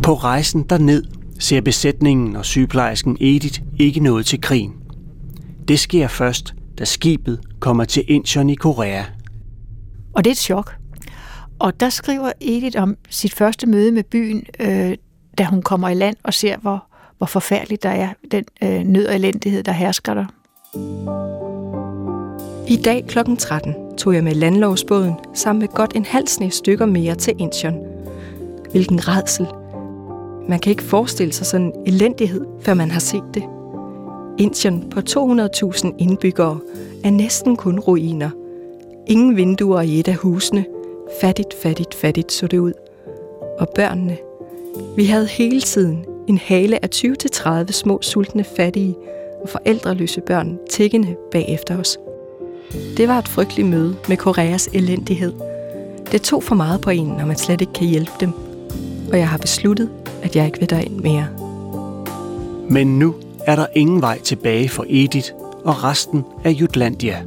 På 0.03 0.13
rejsen 0.13 0.63
derned 0.63 1.03
ser 1.43 1.61
besætningen 1.61 2.35
og 2.35 2.45
sygeplejersken 2.45 3.17
Edith 3.19 3.61
ikke 3.79 3.99
noget 3.99 4.25
til 4.25 4.41
krigen. 4.41 4.73
Det 5.67 5.79
sker 5.79 6.07
først, 6.07 6.53
da 6.79 6.85
skibet 6.85 7.39
kommer 7.59 7.85
til 7.85 8.03
Incheon 8.07 8.49
i 8.49 8.55
Korea. 8.55 9.03
Og 10.13 10.23
det 10.23 10.29
er 10.29 10.33
et 10.33 10.37
chok. 10.37 10.75
Og 11.59 11.79
der 11.79 11.89
skriver 11.89 12.31
Edith 12.41 12.81
om 12.81 12.97
sit 13.09 13.33
første 13.33 13.67
møde 13.67 13.91
med 13.91 14.03
byen, 14.03 14.43
øh, 14.59 14.97
da 15.37 15.43
hun 15.43 15.61
kommer 15.61 15.89
i 15.89 15.93
land 15.93 16.15
og 16.23 16.33
ser, 16.33 16.57
hvor, 16.57 16.85
hvor 17.17 17.27
forfærdeligt 17.27 17.83
der 17.83 17.89
er 17.89 18.13
den 18.31 18.43
øh, 18.63 18.83
nød 18.83 19.07
og 19.07 19.15
elendighed, 19.15 19.63
der 19.63 19.71
hersker 19.71 20.13
der. 20.13 20.25
I 22.67 22.75
dag 22.75 23.05
kl. 23.07 23.19
13 23.39 23.97
tog 23.97 24.15
jeg 24.15 24.23
med 24.23 24.35
landlovsbåden 24.35 25.13
sammen 25.33 25.59
med 25.59 25.67
godt 25.67 25.95
en 25.95 26.05
halv 26.05 26.27
sne 26.27 26.51
stykker 26.51 26.85
mere 26.85 27.15
til 27.15 27.33
Incheon. 27.39 27.77
Hvilken 28.71 29.07
redsel, 29.07 29.47
man 30.47 30.59
kan 30.59 30.69
ikke 30.69 30.83
forestille 30.83 31.33
sig 31.33 31.45
sådan 31.45 31.65
en 31.65 31.73
elendighed, 31.85 32.45
før 32.61 32.73
man 32.73 32.91
har 32.91 32.99
set 32.99 33.23
det. 33.33 33.43
Indien 34.37 34.89
på 34.89 34.99
200.000 34.99 35.91
indbyggere 35.97 36.59
er 37.03 37.09
næsten 37.09 37.55
kun 37.55 37.79
ruiner. 37.79 38.29
Ingen 39.07 39.35
vinduer 39.35 39.81
i 39.81 39.99
et 39.99 40.07
af 40.07 40.15
husene. 40.15 40.65
Fattigt, 41.21 41.53
fattigt, 41.53 41.93
fattigt 41.93 42.31
så 42.31 42.47
det 42.47 42.57
ud. 42.57 42.73
Og 43.59 43.69
børnene. 43.75 44.17
Vi 44.95 45.05
havde 45.05 45.27
hele 45.27 45.61
tiden 45.61 46.05
en 46.27 46.37
hale 46.37 46.83
af 46.83 46.89
20-30 46.95 47.71
små 47.71 48.01
sultne 48.01 48.43
fattige 48.43 48.95
og 49.43 49.49
forældreløse 49.49 50.21
børn 50.21 50.59
tiggende 50.69 51.15
bagefter 51.31 51.79
os. 51.79 51.97
Det 52.97 53.07
var 53.07 53.19
et 53.19 53.27
frygteligt 53.27 53.67
møde 53.67 53.95
med 54.09 54.17
Koreas 54.17 54.69
elendighed. 54.73 55.33
Det 56.11 56.21
tog 56.21 56.43
for 56.43 56.55
meget 56.55 56.81
på 56.81 56.89
en, 56.89 57.07
når 57.07 57.25
man 57.25 57.35
slet 57.35 57.61
ikke 57.61 57.73
kan 57.73 57.87
hjælpe 57.87 58.11
dem. 58.19 58.31
Og 59.11 59.17
jeg 59.17 59.29
har 59.29 59.37
besluttet, 59.37 59.89
at 60.23 60.35
jeg 60.35 60.45
ikke 60.45 60.59
vil 60.59 60.69
derind 60.69 60.99
mere. 60.99 61.27
Men 62.69 62.99
nu 62.99 63.15
er 63.45 63.55
der 63.55 63.65
ingen 63.75 64.01
vej 64.01 64.19
tilbage 64.19 64.69
for 64.69 64.85
Edith 64.89 65.31
og 65.63 65.83
resten 65.83 66.23
af 66.43 66.51
Jutlandia. 66.51 67.23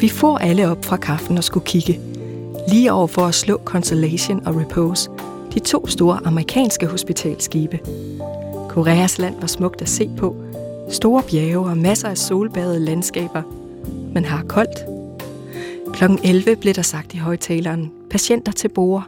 Vi 0.00 0.08
får 0.08 0.38
alle 0.38 0.70
op 0.70 0.84
fra 0.84 0.96
kaffen 0.96 1.38
og 1.38 1.44
skulle 1.44 1.66
kigge. 1.66 2.00
Lige 2.68 2.92
over 2.92 3.06
for 3.06 3.22
at 3.22 3.34
slå 3.34 3.60
Consolation 3.64 4.46
og 4.46 4.56
Repose, 4.56 5.10
de 5.54 5.60
to 5.60 5.86
store 5.86 6.20
amerikanske 6.24 6.86
hospitalskibe. 6.86 7.80
Koreas 8.68 9.18
land 9.18 9.40
var 9.40 9.46
smukt 9.46 9.82
at 9.82 9.88
se 9.88 10.10
på. 10.18 10.36
Store 10.90 11.22
bjerge 11.22 11.70
og 11.70 11.78
masser 11.78 12.08
af 12.08 12.18
solbadede 12.18 12.80
landskaber. 12.80 13.42
Men 14.14 14.24
har 14.24 14.42
koldt. 14.42 14.84
Klokken 15.92 16.18
11 16.24 16.56
blev 16.56 16.74
der 16.74 16.82
sagt 16.82 17.14
i 17.14 17.18
højtaleren, 17.18 17.92
patienter 18.10 18.52
til 18.52 18.68
bord. 18.68 19.06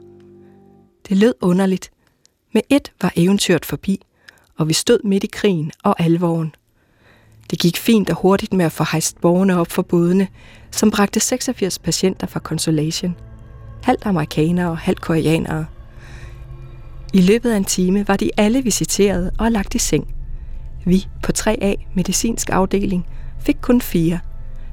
Det 1.09 1.17
lød 1.17 1.35
underligt, 1.41 1.91
med 2.52 2.62
et 2.68 2.92
var 3.02 3.12
eventyret 3.16 3.64
forbi, 3.64 4.00
og 4.56 4.68
vi 4.68 4.72
stod 4.72 4.98
midt 5.04 5.24
i 5.24 5.30
krigen 5.32 5.72
og 5.82 6.00
alvoren. 6.00 6.54
Det 7.50 7.58
gik 7.58 7.76
fint 7.76 8.11
og 8.11 8.16
hurtigt 8.16 8.52
med 8.52 8.64
at 8.64 8.72
få 8.72 8.84
hejst 8.92 9.20
borgerne 9.20 9.61
op 9.61 9.70
for 9.70 9.82
bådene, 9.82 10.28
som 10.70 10.90
bragte 10.90 11.20
86 11.20 11.78
patienter 11.78 12.26
fra 12.26 12.40
Consolation. 12.40 13.16
Halvt 13.82 14.06
amerikanere 14.06 14.70
og 14.70 14.78
halvt 14.78 15.00
koreanere. 15.00 15.66
I 17.12 17.20
løbet 17.20 17.50
af 17.50 17.56
en 17.56 17.64
time 17.64 18.08
var 18.08 18.16
de 18.16 18.30
alle 18.37 18.62
visiteret 18.62 19.30
og 19.38 19.52
lagt 19.52 19.74
i 19.74 19.78
seng. 19.78 20.14
Vi 20.87 21.08
på 21.22 21.32
3A 21.38 21.74
medicinsk 21.94 22.50
afdeling 22.50 23.06
fik 23.40 23.56
kun 23.61 23.80
fire. 23.80 24.18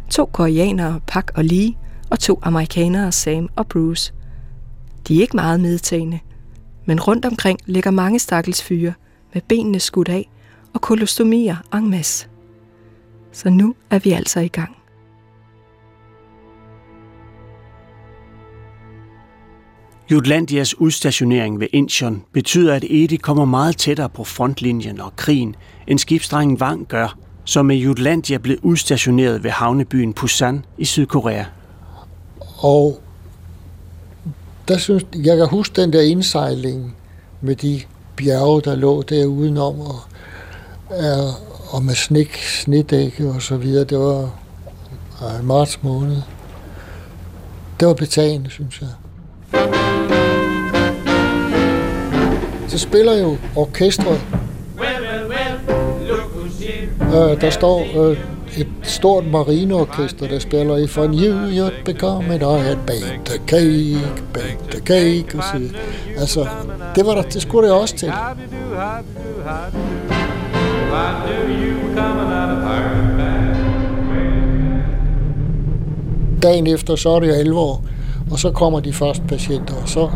To 0.09 0.25
koreanere, 0.25 0.99
Pak 1.07 1.31
og 1.35 1.45
Lee, 1.45 1.73
og 2.09 2.19
to 2.19 2.39
amerikanere, 2.41 3.11
Sam 3.11 3.49
og 3.55 3.67
Bruce. 3.67 4.13
De 5.07 5.17
er 5.17 5.21
ikke 5.21 5.35
meget 5.35 5.59
medtagende– 5.59 6.19
men 6.85 6.99
rundt 6.99 7.25
omkring 7.25 7.59
ligger 7.65 7.91
mange 7.91 8.19
stakkels 8.19 8.63
fyre 8.63 8.93
med 9.33 9.41
benene 9.41 9.79
skudt 9.79 10.09
af 10.09 10.29
og 10.73 10.81
kolostomier 10.81 11.55
en 11.73 11.89
masse. 11.89 12.27
Så 13.31 13.49
nu 13.49 13.75
er 13.89 13.99
vi 13.99 14.11
altså 14.11 14.39
i 14.39 14.47
gang. 14.47 14.77
Jutlandias 20.11 20.79
udstationering 20.79 21.59
ved 21.59 21.67
Incheon 21.71 22.23
betyder, 22.31 22.73
at 22.73 22.83
Edi 22.89 23.15
kommer 23.15 23.45
meget 23.45 23.77
tættere 23.77 24.09
på 24.09 24.23
frontlinjen 24.23 25.01
og 25.01 25.15
krigen, 25.15 25.55
end 25.87 25.99
skibsdrengen 25.99 26.57
Wang 26.57 26.87
gør, 26.87 27.17
som 27.45 27.65
med 27.65 27.75
Jutlandia 27.75 28.37
blev 28.37 28.57
udstationeret 28.61 29.43
ved 29.43 29.51
havnebyen 29.51 30.13
Busan 30.13 30.65
i 30.77 30.85
Sydkorea. 30.85 31.45
Og 32.57 33.01
der 34.67 34.77
synes, 34.77 35.05
jeg 35.15 35.37
kan 35.37 35.47
huske 35.47 35.81
den 35.81 35.93
der 35.93 36.01
indsejling 36.01 36.95
med 37.41 37.55
de 37.55 37.81
bjerge, 38.15 38.61
der 38.61 38.75
lå 38.75 39.01
der 39.01 39.25
udenom, 39.25 39.79
og, 39.79 39.99
og 41.69 41.83
med 41.83 41.95
snik, 41.95 42.37
snedække 42.37 43.29
og 43.29 43.41
så 43.41 43.57
videre. 43.57 43.83
Det 43.83 43.99
var 43.99 44.29
marts 45.43 45.83
måned. 45.83 46.17
det 47.79 47.87
var 47.87 47.93
betagende, 47.93 48.49
synes 48.49 48.81
jeg. 48.81 48.89
Så 52.67 52.77
spiller 52.77 53.17
jo 53.17 53.37
orkestret. 53.55 54.21
Øh, 57.01 57.41
der 57.41 57.49
står 57.49 58.09
øh, 58.09 58.34
et 58.57 58.67
stort 58.83 59.25
marineorkester, 59.31 60.27
der 60.27 60.39
spiller 60.39 60.77
i 60.77 60.87
For 60.87 61.07
New 61.07 61.49
York 61.57 61.73
become 61.85 62.35
it 62.35 62.41
I 62.41 62.63
had 62.63 62.77
baked 62.87 63.25
the 63.25 63.37
cake, 63.47 64.23
baked 64.33 64.71
the 64.71 64.79
cake, 64.79 65.37
og 65.37 65.43
så. 65.43 65.59
Altså, 66.17 66.47
det, 66.95 67.05
var 67.05 67.15
der, 67.15 67.21
det 67.21 67.41
skulle 67.41 67.67
det 67.67 67.75
også 67.75 67.95
til. 67.95 68.11
Dagen 76.43 76.67
efter, 76.67 76.95
så 76.95 77.09
er 77.09 77.19
det 77.19 77.27
år 77.55 77.83
og 78.31 78.39
så 78.39 78.51
kommer 78.51 78.79
de 78.79 78.93
første 78.93 79.23
patienter, 79.27 79.73
og 79.73 79.89
så, 79.89 80.09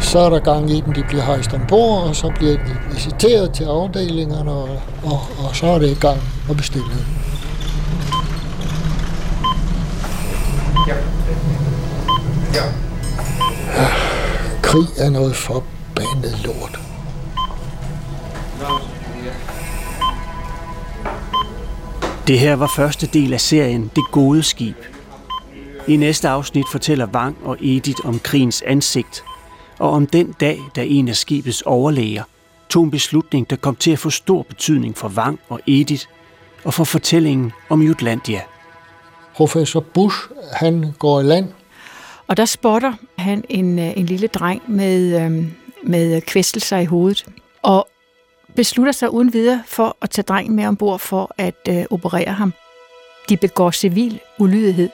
så 0.00 0.18
er 0.18 0.30
der 0.30 0.38
gang 0.40 0.70
i 0.70 0.80
dem, 0.80 0.92
de 0.92 1.04
bliver 1.08 1.22
hejst 1.22 1.54
ombord, 1.54 2.02
og 2.02 2.16
så 2.16 2.32
bliver 2.36 2.52
de 2.52 2.76
visiteret 2.94 3.52
til 3.52 3.64
afdelingerne, 3.64 4.50
og, 4.50 4.68
og, 5.04 5.20
og 5.38 5.56
så 5.56 5.66
er 5.66 5.78
det 5.78 5.90
i 5.90 6.00
gang 6.00 6.20
og 6.48 6.56
bestillet. 6.56 7.06
Ja. 10.88 10.94
Ja. 12.54 13.86
Krig 14.62 14.88
er 14.98 15.10
noget 15.10 15.36
forbandet 15.36 16.44
lort. 16.44 16.80
Det 22.26 22.38
her 22.38 22.56
var 22.56 22.72
første 22.76 23.06
del 23.06 23.32
af 23.32 23.40
serien 23.40 23.90
Det 23.96 24.04
gode 24.12 24.42
skib. 24.42 24.76
I 25.88 25.96
næste 25.96 26.28
afsnit 26.28 26.64
fortæller 26.72 27.06
Wang 27.06 27.36
og 27.44 27.56
Edith 27.60 28.06
om 28.08 28.18
krigens 28.18 28.62
ansigt, 28.66 29.24
og 29.80 29.90
om 29.90 30.06
den 30.06 30.32
dag, 30.40 30.60
da 30.76 30.84
en 30.84 31.08
af 31.08 31.16
skibets 31.16 31.62
overlæger 31.62 32.22
tog 32.68 32.84
en 32.84 32.90
beslutning, 32.90 33.50
der 33.50 33.56
kom 33.56 33.76
til 33.76 33.90
at 33.90 33.98
få 33.98 34.10
stor 34.10 34.42
betydning 34.42 34.96
for 34.96 35.08
Vang 35.08 35.40
og 35.48 35.60
Edith, 35.66 36.06
og 36.64 36.74
for 36.74 36.84
fortællingen 36.84 37.52
om 37.68 37.82
Jutlandia. 37.82 38.40
Professor 39.34 39.80
Bush, 39.80 40.18
han 40.52 40.94
går 40.98 41.20
i 41.20 41.22
land. 41.22 41.48
Og 42.26 42.36
der 42.36 42.44
spotter 42.44 42.92
han 43.18 43.44
en, 43.48 43.78
øh, 43.78 43.98
en 43.98 44.06
lille 44.06 44.26
dreng 44.26 44.62
med, 44.66 45.24
øhm, 45.24 45.52
med 45.82 46.20
kvæstelser 46.20 46.78
i 46.78 46.84
hovedet, 46.84 47.26
og 47.62 47.88
beslutter 48.56 48.92
sig 48.92 49.12
uden 49.12 49.32
videre 49.32 49.62
for 49.66 49.96
at 50.02 50.10
tage 50.10 50.22
drengen 50.22 50.56
med 50.56 50.66
ombord 50.66 50.98
for 50.98 51.34
at 51.38 51.68
øh, 51.68 51.84
operere 51.90 52.32
ham. 52.32 52.52
De 53.28 53.36
begår 53.36 53.70
civil 53.70 54.20
ulydighed. 54.38 54.90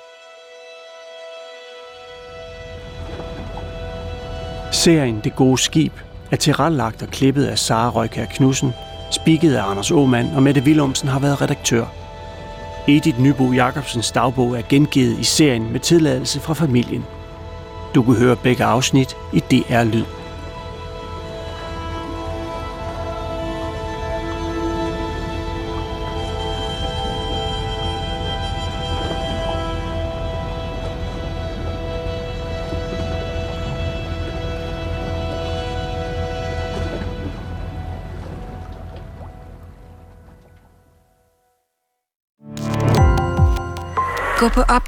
Serien 4.87 5.21
Det 5.25 5.37
gode 5.37 5.59
skib 5.59 5.93
er 6.31 6.37
tilrettelagt 6.37 7.03
og 7.03 7.09
klippet 7.09 7.45
af 7.45 7.59
Sara 7.59 7.91
Røykær 7.91 8.25
Knudsen, 8.25 8.73
spikket 9.11 9.55
af 9.55 9.71
Anders 9.71 9.91
Åmand 9.91 10.35
og 10.37 10.43
Mette 10.43 10.63
Willumsen 10.63 11.09
har 11.09 11.19
været 11.19 11.41
redaktør. 11.41 11.85
Edith 12.89 13.21
Nybo 13.21 13.53
Jacobsens 13.53 14.13
dagbog 14.13 14.59
er 14.59 14.63
gengivet 14.69 15.19
i 15.19 15.25
serien 15.25 15.73
med 15.73 15.81
tilladelse 15.81 16.41
fra 16.41 16.55
familien. 16.55 17.05
Du 17.95 18.03
kan 18.03 18.15
høre 18.15 18.37
begge 18.37 18.65
afsnit 18.65 19.17
i 19.33 19.39
DR 19.39 19.85
Lyd. 19.85 20.16